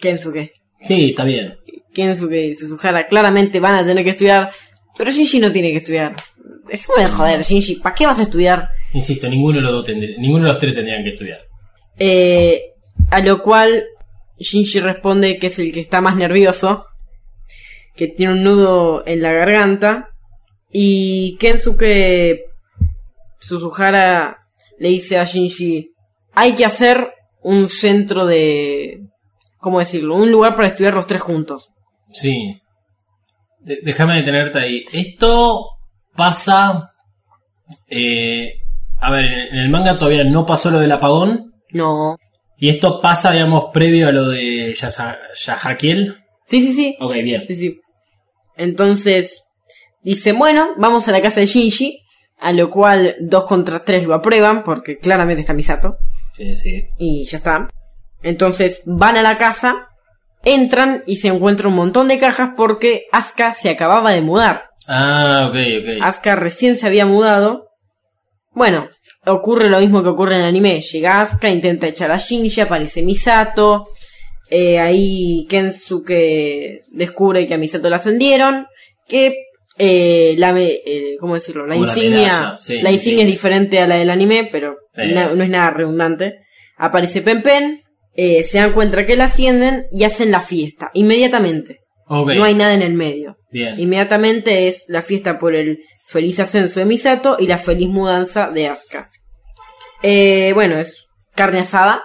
[0.00, 0.52] Kensuke,
[0.84, 1.56] Sí, está bien.
[1.92, 4.50] Kensuke y Suzuhara claramente van a tener que estudiar,
[4.96, 6.14] pero Shinji no tiene que estudiar.
[6.70, 8.68] Déjame de joder, Shinji, ¿para qué vas a estudiar?
[8.92, 11.40] Insisto, ninguno de los dos tendría- ninguno de los tres tendrían que estudiar.
[11.98, 12.62] Eh,
[13.10, 13.84] a lo cual
[14.38, 16.86] Shinji responde que es el que está más nervioso,
[17.96, 20.08] que tiene un nudo en la garganta,
[20.72, 22.44] y Kensuke
[23.38, 24.38] Suzuhara
[24.78, 25.92] le dice a Shinji,
[26.34, 27.12] hay que hacer
[27.42, 29.00] un centro de...
[29.58, 30.14] ¿Cómo decirlo?
[30.16, 31.68] Un lugar para estudiar los tres juntos.
[32.12, 32.60] Sí.
[33.60, 34.84] De- déjame detenerte ahí.
[34.92, 35.66] Esto
[36.24, 36.92] pasa.
[37.88, 38.52] eh,
[39.00, 41.52] a ver, en el manga todavía no pasó lo del apagón.
[41.72, 42.16] No.
[42.58, 46.16] Y esto pasa, digamos, previo a lo de Yasa- Yahakiel.
[46.46, 46.96] Sí, sí, sí.
[47.00, 47.46] Ok, bien.
[47.46, 47.80] Sí, sí.
[48.56, 49.44] Entonces,
[50.02, 52.00] dice, bueno, vamos a la casa de Shinji
[52.42, 55.96] A lo cual dos contra tres lo aprueban, porque claramente está Misato.
[56.34, 56.84] Sí, sí.
[56.98, 57.68] Y ya está.
[58.22, 59.88] Entonces van a la casa,
[60.44, 64.69] entran y se encuentran un montón de cajas porque Asuka se acababa de mudar.
[64.92, 65.88] Ah, ok, ok.
[66.02, 67.68] Asuka recién se había mudado.
[68.52, 68.88] Bueno,
[69.24, 70.80] ocurre lo mismo que ocurre en el anime.
[70.80, 73.84] Llega Asuka, intenta echar a Shinji, aparece Misato.
[74.50, 78.66] Eh, ahí Kensuke descubre que a Misato la ascendieron.
[79.06, 79.44] Que
[79.78, 81.66] eh, la, eh, ¿cómo decirlo?
[81.66, 83.28] La Como la insignia, medalla, sí, la insignia sí.
[83.28, 85.02] es diferente a la del anime, pero Sí.
[85.14, 86.40] no es nada redundante.
[86.76, 87.80] Aparece Pen Pen,
[88.14, 91.78] eh, se dan cuenta que la ascienden y hacen la fiesta, inmediatamente.
[92.38, 93.36] No hay nada en el medio.
[93.52, 93.78] bien.
[93.78, 98.66] Inmediatamente es la fiesta por el feliz ascenso de Misato y la feliz mudanza de
[98.68, 99.08] Asuka.
[100.02, 102.02] Eh, bueno, es carne asada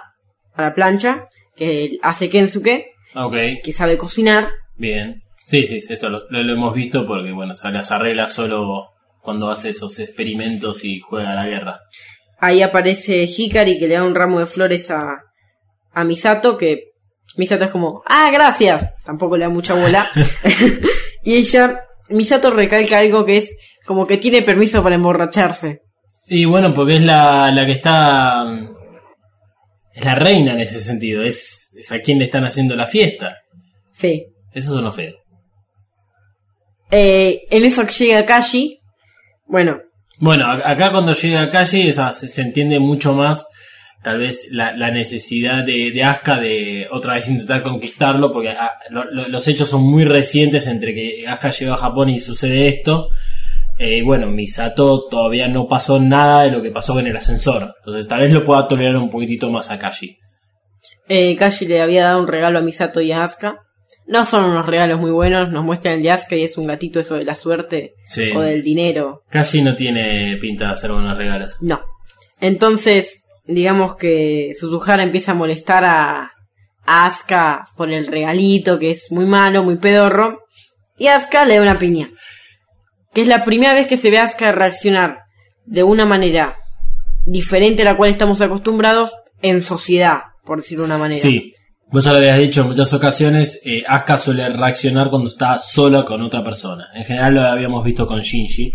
[0.54, 3.34] a la plancha que hace Kensuke, Ok,
[3.64, 4.50] que sabe cocinar.
[4.76, 5.22] bien.
[5.46, 8.88] Sí, sí, esto lo, lo- lo hemos visto porque, bueno, se las arregla solo
[9.22, 11.80] cuando hace esos experimentos y juega a la guerra.
[12.40, 15.18] Ahí aparece Hikari que le da un ramo de flores a,
[15.92, 16.90] a Misato, que
[17.36, 18.94] Misato es como, ah, gracias.
[19.04, 20.08] Tampoco le da mucha bola.
[21.24, 25.82] y ella, Misato recalca algo que es como que tiene permiso para emborracharse.
[26.26, 28.44] Y bueno, porque es la, la que está...
[29.92, 33.34] Es la reina en ese sentido, es, es a quien le están haciendo la fiesta.
[33.92, 34.26] Sí.
[34.52, 35.16] Eso son los feos.
[36.90, 38.78] Eh, en eso que llega Kashi,
[39.46, 39.80] bueno,
[40.18, 43.46] Bueno, acá cuando llega esa, se, se entiende mucho más
[44.02, 48.72] tal vez la, la necesidad de, de Asuka de otra vez intentar conquistarlo, porque ah,
[48.90, 52.68] lo- lo- los hechos son muy recientes entre que Asuka llegó a Japón y sucede
[52.68, 53.08] esto.
[53.78, 57.74] Eh, y bueno, Misato todavía no pasó nada de lo que pasó en el ascensor.
[57.80, 60.16] Entonces tal vez lo pueda tolerar un poquitito más a Kashi.
[61.08, 63.58] eh, Kashi le había dado un regalo a Misato y a Asuka.
[64.08, 67.00] No son unos regalos muy buenos, nos muestran el de Asuka y es un gatito
[67.00, 68.30] eso de la suerte Sí.
[68.34, 69.22] o del dinero.
[69.30, 71.56] Kashi no tiene pinta de hacer buenos regalos.
[71.60, 71.80] No.
[72.40, 76.32] Entonces, digamos que Suzuhara empieza a molestar a,
[76.84, 80.44] a Asuka por el regalito, que es muy malo, muy pedorro.
[80.98, 82.10] Y Asuka le da una piña.
[83.12, 85.18] Que es la primera vez que se ve a Asuka reaccionar
[85.64, 86.54] de una manera
[87.26, 91.20] diferente a la cual estamos acostumbrados en sociedad, por decirlo de una manera.
[91.20, 91.52] Sí,
[91.90, 96.04] vos ya lo habías dicho en muchas ocasiones, eh, Asuka suele reaccionar cuando está sola
[96.04, 96.88] con otra persona.
[96.94, 98.72] En general lo habíamos visto con Shinji,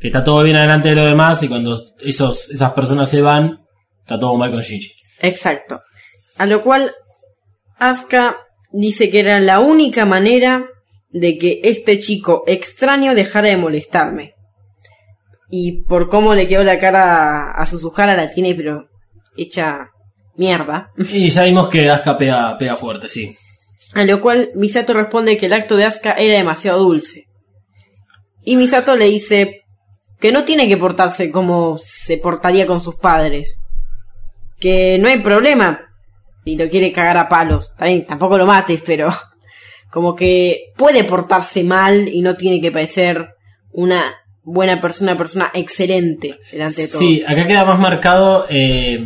[0.00, 3.59] que está todo bien adelante de lo demás y cuando esos, esas personas se van,
[4.10, 4.90] está todo mal con Shinji.
[5.20, 5.80] Exacto.
[6.36, 6.90] A lo cual
[7.78, 8.38] Asuka
[8.72, 10.66] dice que era la única manera
[11.10, 14.34] de que este chico extraño dejara de molestarme.
[15.48, 18.88] Y por cómo le quedó la cara a Suzuhara la tiene pero
[19.36, 19.90] hecha
[20.36, 20.90] mierda.
[20.96, 23.36] Y ya vimos que Asuka pega, pega fuerte, sí.
[23.94, 27.26] A lo cual Misato responde que el acto de Asuka era demasiado dulce.
[28.42, 29.62] Y Misato le dice
[30.18, 33.59] que no tiene que portarse como se portaría con sus padres.
[34.60, 35.90] Que no hay problema
[36.44, 37.72] si lo quiere cagar a palos.
[37.76, 39.08] También, tampoco lo mates, pero
[39.90, 43.30] como que puede portarse mal y no tiene que parecer
[43.72, 47.00] una buena persona, una persona excelente delante de todos.
[47.00, 49.04] Sí, acá queda más marcado eh,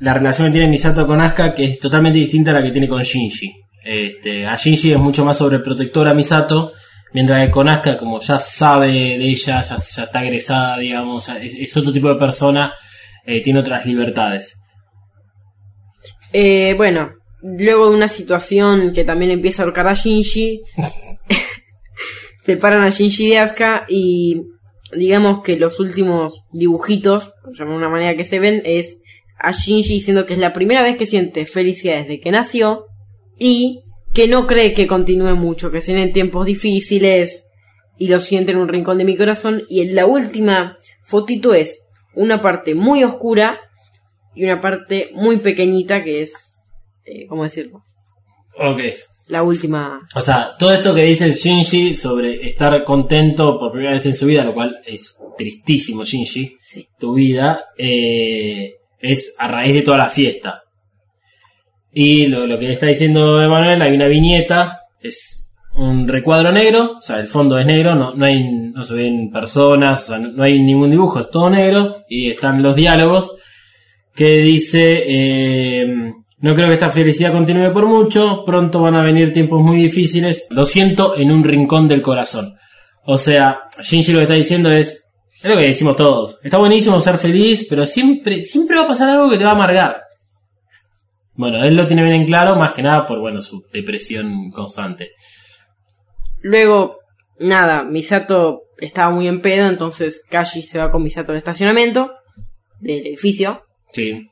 [0.00, 2.88] la relación que tiene Misato con Asuka, que es totalmente distinta a la que tiene
[2.88, 3.52] con Shinji.
[3.84, 6.72] Este, a Shinji es mucho más sobreprotector a Misato,
[7.12, 11.54] mientras que con Asuka, como ya sabe de ella, ya, ya está egresada, digamos, es,
[11.54, 12.72] es otro tipo de persona,
[13.26, 14.58] eh, tiene otras libertades.
[16.32, 17.10] Eh, bueno,
[17.42, 20.62] luego de una situación que también empieza a ahorcar a Shinji,
[22.44, 24.42] separan a Shinji de Asuka y
[24.94, 29.00] digamos que los últimos dibujitos, por llamarlo de una manera que se ven, es
[29.38, 32.86] a Shinji diciendo que es la primera vez que siente felicidad desde que nació
[33.38, 33.82] y
[34.12, 37.48] que no cree que continúe mucho, que se vienen tiempos difíciles
[37.98, 39.62] y lo siente en un rincón de mi corazón.
[39.68, 41.84] Y en la última fotito es
[42.14, 43.60] una parte muy oscura
[44.38, 46.32] y una parte muy pequeñita que es,
[47.04, 47.82] eh, ¿cómo decirlo?
[48.56, 48.80] Ok.
[49.26, 50.00] La última.
[50.14, 54.26] O sea, todo esto que dice Shinji sobre estar contento por primera vez en su
[54.26, 56.86] vida, lo cual es tristísimo, Shinji, Sí.
[57.00, 60.62] tu vida, eh, es a raíz de toda la fiesta.
[61.92, 67.02] Y lo, lo que está diciendo Emanuel, hay una viñeta, es un recuadro negro, o
[67.02, 68.42] sea, el fondo es negro, no, no, hay,
[68.72, 72.30] no se ven personas, o sea, no, no hay ningún dibujo, es todo negro, y
[72.30, 73.37] están los diálogos
[74.18, 75.86] que dice, eh,
[76.38, 80.48] no creo que esta felicidad continúe por mucho, pronto van a venir tiempos muy difíciles,
[80.50, 82.56] lo siento en un rincón del corazón.
[83.04, 85.04] O sea, Shinji lo que está diciendo es,
[85.40, 89.08] es lo que decimos todos, está buenísimo ser feliz, pero siempre, siempre va a pasar
[89.08, 90.02] algo que te va a amargar.
[91.34, 95.12] Bueno, él lo tiene bien en claro, más que nada por, bueno, su depresión constante.
[96.42, 96.96] Luego
[97.38, 102.10] nada, Misato estaba muy en pedo, entonces Kashi se va con Misato al estacionamiento
[102.80, 103.62] del edificio.
[103.92, 104.30] Sí.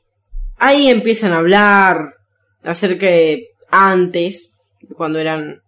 [0.58, 2.14] Ahí empiezan a hablar
[2.64, 4.56] acerca de antes,
[4.96, 5.60] cuando eran,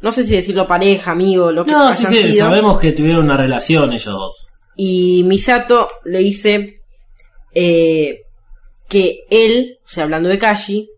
[0.00, 2.46] no sé si decirlo pareja, amigo, lo que No, sí, sí, sido.
[2.46, 4.48] sabemos que tuvieron una relación ellos dos.
[4.76, 6.80] Y Misato le dice
[7.54, 8.22] eh,
[8.88, 10.88] que él, o sea, hablando de Kashi,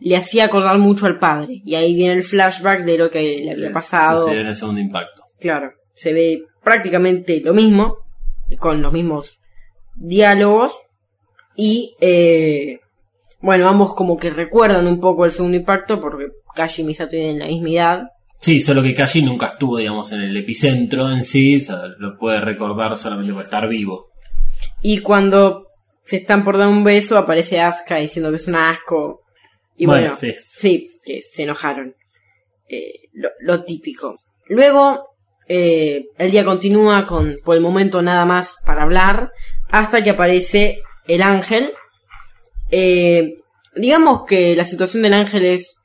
[0.00, 1.62] le hacía acordar mucho al padre.
[1.64, 4.20] Y ahí viene el flashback de lo que le había pasado.
[4.20, 5.22] Sucedió en el segundo impacto.
[5.40, 7.98] Claro, se ve prácticamente lo mismo,
[8.58, 9.38] con los mismos
[9.94, 10.72] diálogos.
[11.56, 12.80] Y, eh,
[13.40, 17.38] bueno, ambos como que recuerdan un poco el segundo impacto, porque Kashi y Misato tienen
[17.38, 18.02] la misma edad.
[18.38, 22.16] Sí, solo que Kashi nunca estuvo, digamos, en el epicentro en sí, o sea, lo
[22.18, 24.10] puede recordar solamente por estar vivo.
[24.80, 25.66] Y cuando
[26.04, 29.22] se están por dar un beso, aparece Asuka diciendo que es un asco.
[29.76, 30.34] Y bueno, sí.
[30.56, 31.94] sí, que se enojaron.
[32.68, 34.18] Eh, lo, lo típico.
[34.48, 35.12] Luego,
[35.48, 39.30] eh, el día continúa con, por el momento, nada más para hablar,
[39.70, 41.72] hasta que aparece el ángel.
[42.70, 43.38] Eh,
[43.76, 45.82] digamos que la situación del ángel es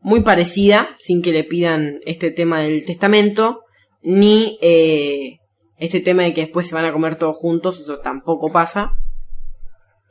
[0.00, 3.62] muy parecida, sin que le pidan este tema del testamento,
[4.02, 5.38] ni eh,
[5.78, 8.90] este tema de que después se van a comer todos juntos, eso tampoco pasa.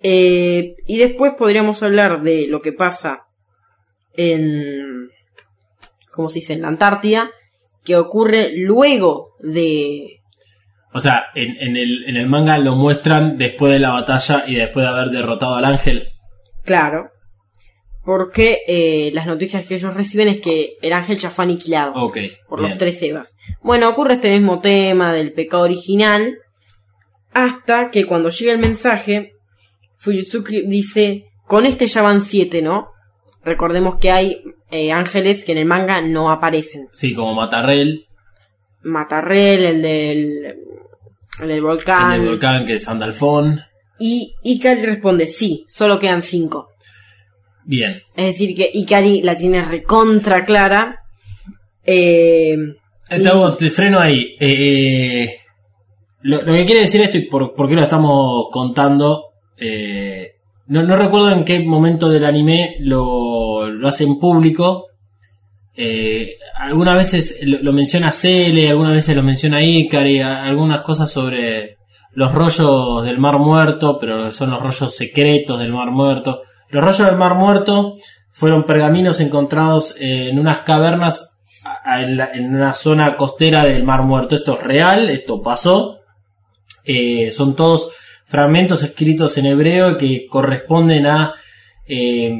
[0.01, 3.27] Eh, y después podríamos hablar de lo que pasa
[4.15, 5.09] en,
[6.11, 7.29] ¿cómo se dice?, en la Antártida,
[7.83, 10.22] que ocurre luego de...
[10.93, 14.55] O sea, en, en el, en el manga lo muestran después de la batalla y
[14.55, 16.07] después de haber derrotado al ángel.
[16.63, 17.09] Claro.
[18.05, 21.93] Porque eh, las noticias que ellos reciben es que el ángel ya fue aniquilado.
[21.95, 22.17] Ok.
[22.47, 22.71] por bien.
[22.71, 23.35] los tres Evas.
[23.61, 26.35] Bueno, ocurre este mismo tema del pecado original,
[27.33, 29.31] hasta que cuando llega el mensaje,
[29.97, 32.89] Fuyutsuki dice, con este ya van siete, ¿no?
[33.43, 36.89] Recordemos que hay eh, ángeles que en el manga no aparecen.
[36.91, 38.05] Sí, como Matarrel,
[38.83, 40.55] Matarrel, el del,
[41.41, 42.13] el del volcán.
[42.13, 43.61] el del volcán que es Sandalfón.
[43.99, 46.69] Y Ikari responde, sí, solo quedan cinco.
[47.65, 48.01] Bien.
[48.15, 50.97] Es decir, que Ikari la tiene recontra clara.
[51.85, 52.53] Eh,
[53.09, 54.35] Eh, Te, hago- te freno ahí.
[54.39, 55.37] Eh,
[56.21, 59.25] lo, lo que quiere decir esto y por, por qué lo estamos contando.
[59.57, 60.31] eh,
[60.67, 64.87] no, no recuerdo en qué momento del anime lo, lo hacen público.
[66.63, 71.77] Algunas veces lo, lo menciona Cele, algunas veces lo menciona Ikari, a- algunas cosas sobre
[72.13, 76.41] los rollos del Mar Muerto, pero son los rollos secretos del Mar Muerto.
[76.69, 77.93] Los rollos del Mar Muerto
[78.31, 81.29] fueron pergaminos encontrados en unas cavernas
[81.85, 84.35] en una zona costera del Mar Muerto.
[84.35, 85.99] Esto es real, esto pasó.
[86.85, 87.89] Eh, son todos
[88.25, 91.33] fragmentos escritos en hebreo que corresponden a
[91.87, 92.33] eh,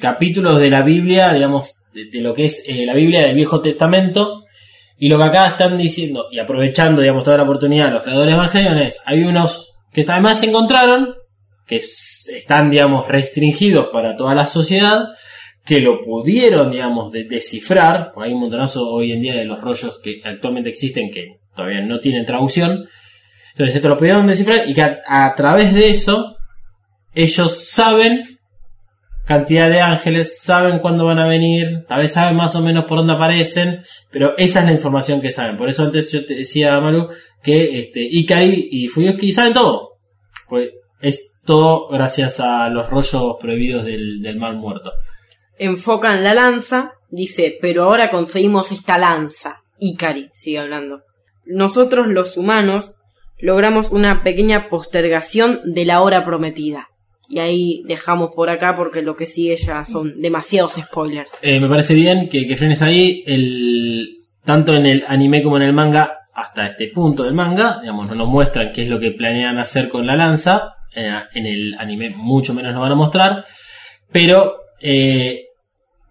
[0.00, 4.44] capítulos de la Biblia, digamos, de, lo que es eh, la Biblia del Viejo Testamento.
[4.98, 8.34] Y lo que acá están diciendo, y aprovechando, digamos, toda la oportunidad, los creadores de
[8.34, 11.14] Evangelion es, hay unos que además se encontraron,
[11.66, 15.06] que están, digamos, restringidos para toda la sociedad,
[15.64, 19.60] que lo pudieron, digamos, de- descifrar, porque hay un montonazo hoy en día de los
[19.60, 22.86] rollos que actualmente existen que todavía no tienen traducción.
[23.52, 26.36] Entonces esto lo pudieron descifrar y que a través de eso
[27.14, 28.22] ellos saben
[29.30, 32.98] cantidad de ángeles, saben cuándo van a venir, a veces saben más o menos por
[32.98, 33.80] dónde aparecen,
[34.10, 35.56] pero esa es la información que saben.
[35.56, 37.06] Por eso antes yo te decía, Malu,
[37.40, 39.98] que este, y Fuyuki saben todo.
[40.48, 40.70] Pues
[41.00, 44.90] es todo gracias a los rollos prohibidos del, del mal muerto.
[45.56, 49.62] enfocan la lanza, dice, pero ahora conseguimos esta lanza.
[49.78, 51.02] Ikari sigue hablando.
[51.46, 52.96] Nosotros los humanos
[53.38, 56.89] logramos una pequeña postergación de la hora prometida.
[57.30, 61.30] Y ahí dejamos por acá porque lo que sigue ya son demasiados spoilers.
[61.42, 65.62] Eh, me parece bien que, que frenes ahí, el, tanto en el anime como en
[65.62, 69.12] el manga, hasta este punto del manga, digamos, no nos muestran qué es lo que
[69.12, 73.44] planean hacer con la lanza, en, el anime mucho menos nos van a mostrar,
[74.10, 75.44] pero eh,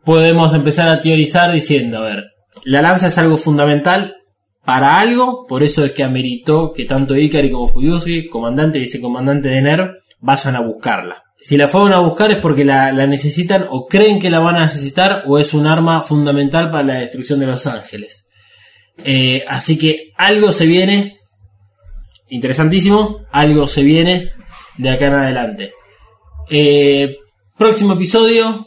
[0.03, 2.23] podemos empezar a teorizar diciendo, a ver,
[2.63, 4.15] la lanza es algo fundamental
[4.63, 9.49] para algo, por eso es que ameritó que tanto Ikari como Fuyushi, comandante y vicecomandante
[9.49, 9.89] de NERV,
[10.19, 11.23] vayan a buscarla.
[11.39, 14.57] Si la fueron a buscar es porque la, la necesitan o creen que la van
[14.57, 18.29] a necesitar o es un arma fundamental para la destrucción de los ángeles.
[19.05, 21.17] Eh, así que algo se viene,
[22.27, 24.31] interesantísimo, algo se viene
[24.77, 25.71] de acá en adelante.
[26.49, 27.17] Eh,
[27.57, 28.65] próximo episodio,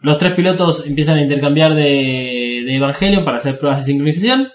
[0.00, 4.48] los tres pilotos empiezan a intercambiar de, de Evangelion para hacer pruebas de sincronización.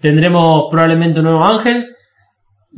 [0.00, 1.95] Tendremos probablemente un nuevo ángel.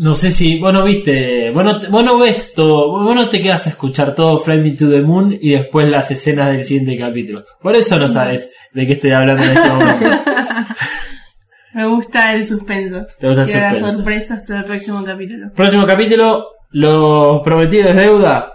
[0.01, 3.43] No sé si vos no viste, vos no, vos no ves todo, vos no te
[3.43, 7.45] quedas a escuchar todo Flaming to the Moon y después las escenas del siguiente capítulo.
[7.61, 10.07] Por eso no sabes de qué estoy hablando en este momento.
[11.75, 13.07] Me gusta el suspenso.
[13.19, 13.97] Te gusta el Quiero las suspenso.
[13.97, 15.51] sorpresas hasta el próximo capítulo.
[15.55, 18.53] Próximo capítulo, lo prometido es deuda.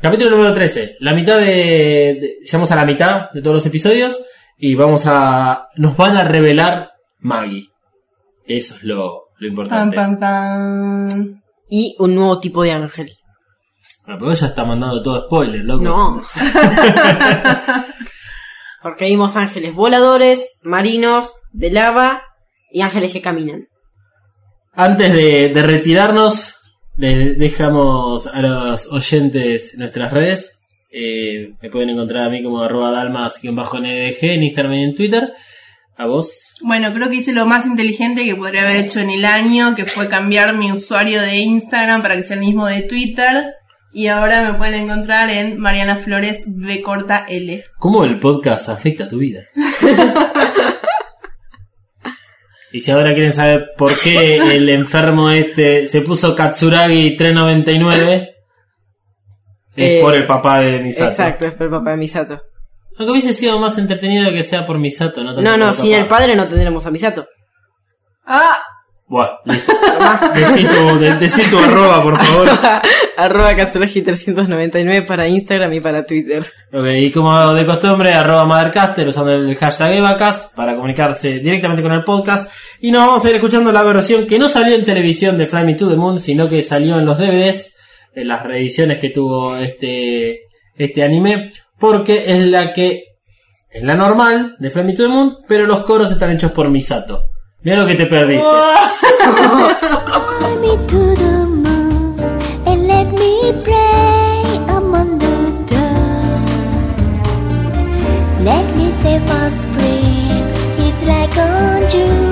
[0.00, 0.96] Capítulo número 13.
[1.00, 4.18] La mitad de, de- Llegamos a la mitad de todos los episodios.
[4.58, 5.68] Y vamos a.
[5.76, 6.90] Nos van a revelar
[7.20, 7.68] Maggie.
[8.46, 9.96] Eso es lo, lo Pam, importante.
[9.96, 11.42] pam, pam.
[11.68, 13.10] Y un nuevo tipo de ángel.
[14.04, 15.84] Bueno, pero ella está mandando todo spoiler, loco.
[15.84, 16.22] No.
[18.82, 22.22] Porque vimos ángeles voladores, marinos, de lava
[22.70, 23.68] y ángeles que caminan.
[24.74, 26.56] Antes de, de retirarnos,
[26.96, 30.58] les dejamos a los oyentes nuestras redes.
[30.90, 35.32] Eh, me pueden encontrar a mí como arroba dalmas-ndg en Instagram y en Twitter.
[35.96, 36.54] A vos.
[36.62, 39.84] Bueno, creo que hice lo más inteligente que podría haber hecho en el año, que
[39.84, 43.44] fue cambiar mi usuario de Instagram para que sea el mismo de Twitter.
[43.92, 47.62] Y ahora me pueden encontrar en Mariana Flores B corta L.
[47.78, 49.42] ¿Cómo el podcast afecta a tu vida?
[52.72, 58.34] y si ahora quieren saber por qué el enfermo este se puso Katsuragi 399,
[59.76, 61.10] es Eh, por el papá de Misato.
[61.10, 62.40] Exacto, es por el papá de Misato.
[63.02, 66.06] Aunque hubiese sido más entretenido que sea por Misato, no tanto No, no, sin el
[66.06, 67.26] padre no tendremos a Misato.
[68.26, 68.58] ¡Ah!
[69.08, 69.72] Buah, listo.
[70.34, 72.48] Decí tu, de- decí tu arroba, por favor.
[73.18, 76.46] Arroba Katsuragi399 para Instagram y para Twitter.
[76.72, 81.92] Ok, y como de costumbre, arroba Mothercaster usando el hashtag Evacas para comunicarse directamente con
[81.92, 82.50] el podcast.
[82.80, 85.64] Y nos vamos a ir escuchando la versión que no salió en televisión de Fly
[85.64, 87.74] Me to the Moon, sino que salió en los DVDs,
[88.14, 90.40] en las reediciones que tuvo este,
[90.74, 93.16] este anime, porque es la que
[93.68, 96.68] es la normal de Fly Me to the Moon, pero los coros están hechos por
[96.68, 97.24] Misato.
[97.62, 98.46] Mira lo que te perdiste.
[108.44, 110.44] Let me say for spring,
[110.78, 112.31] it's like on Jupiter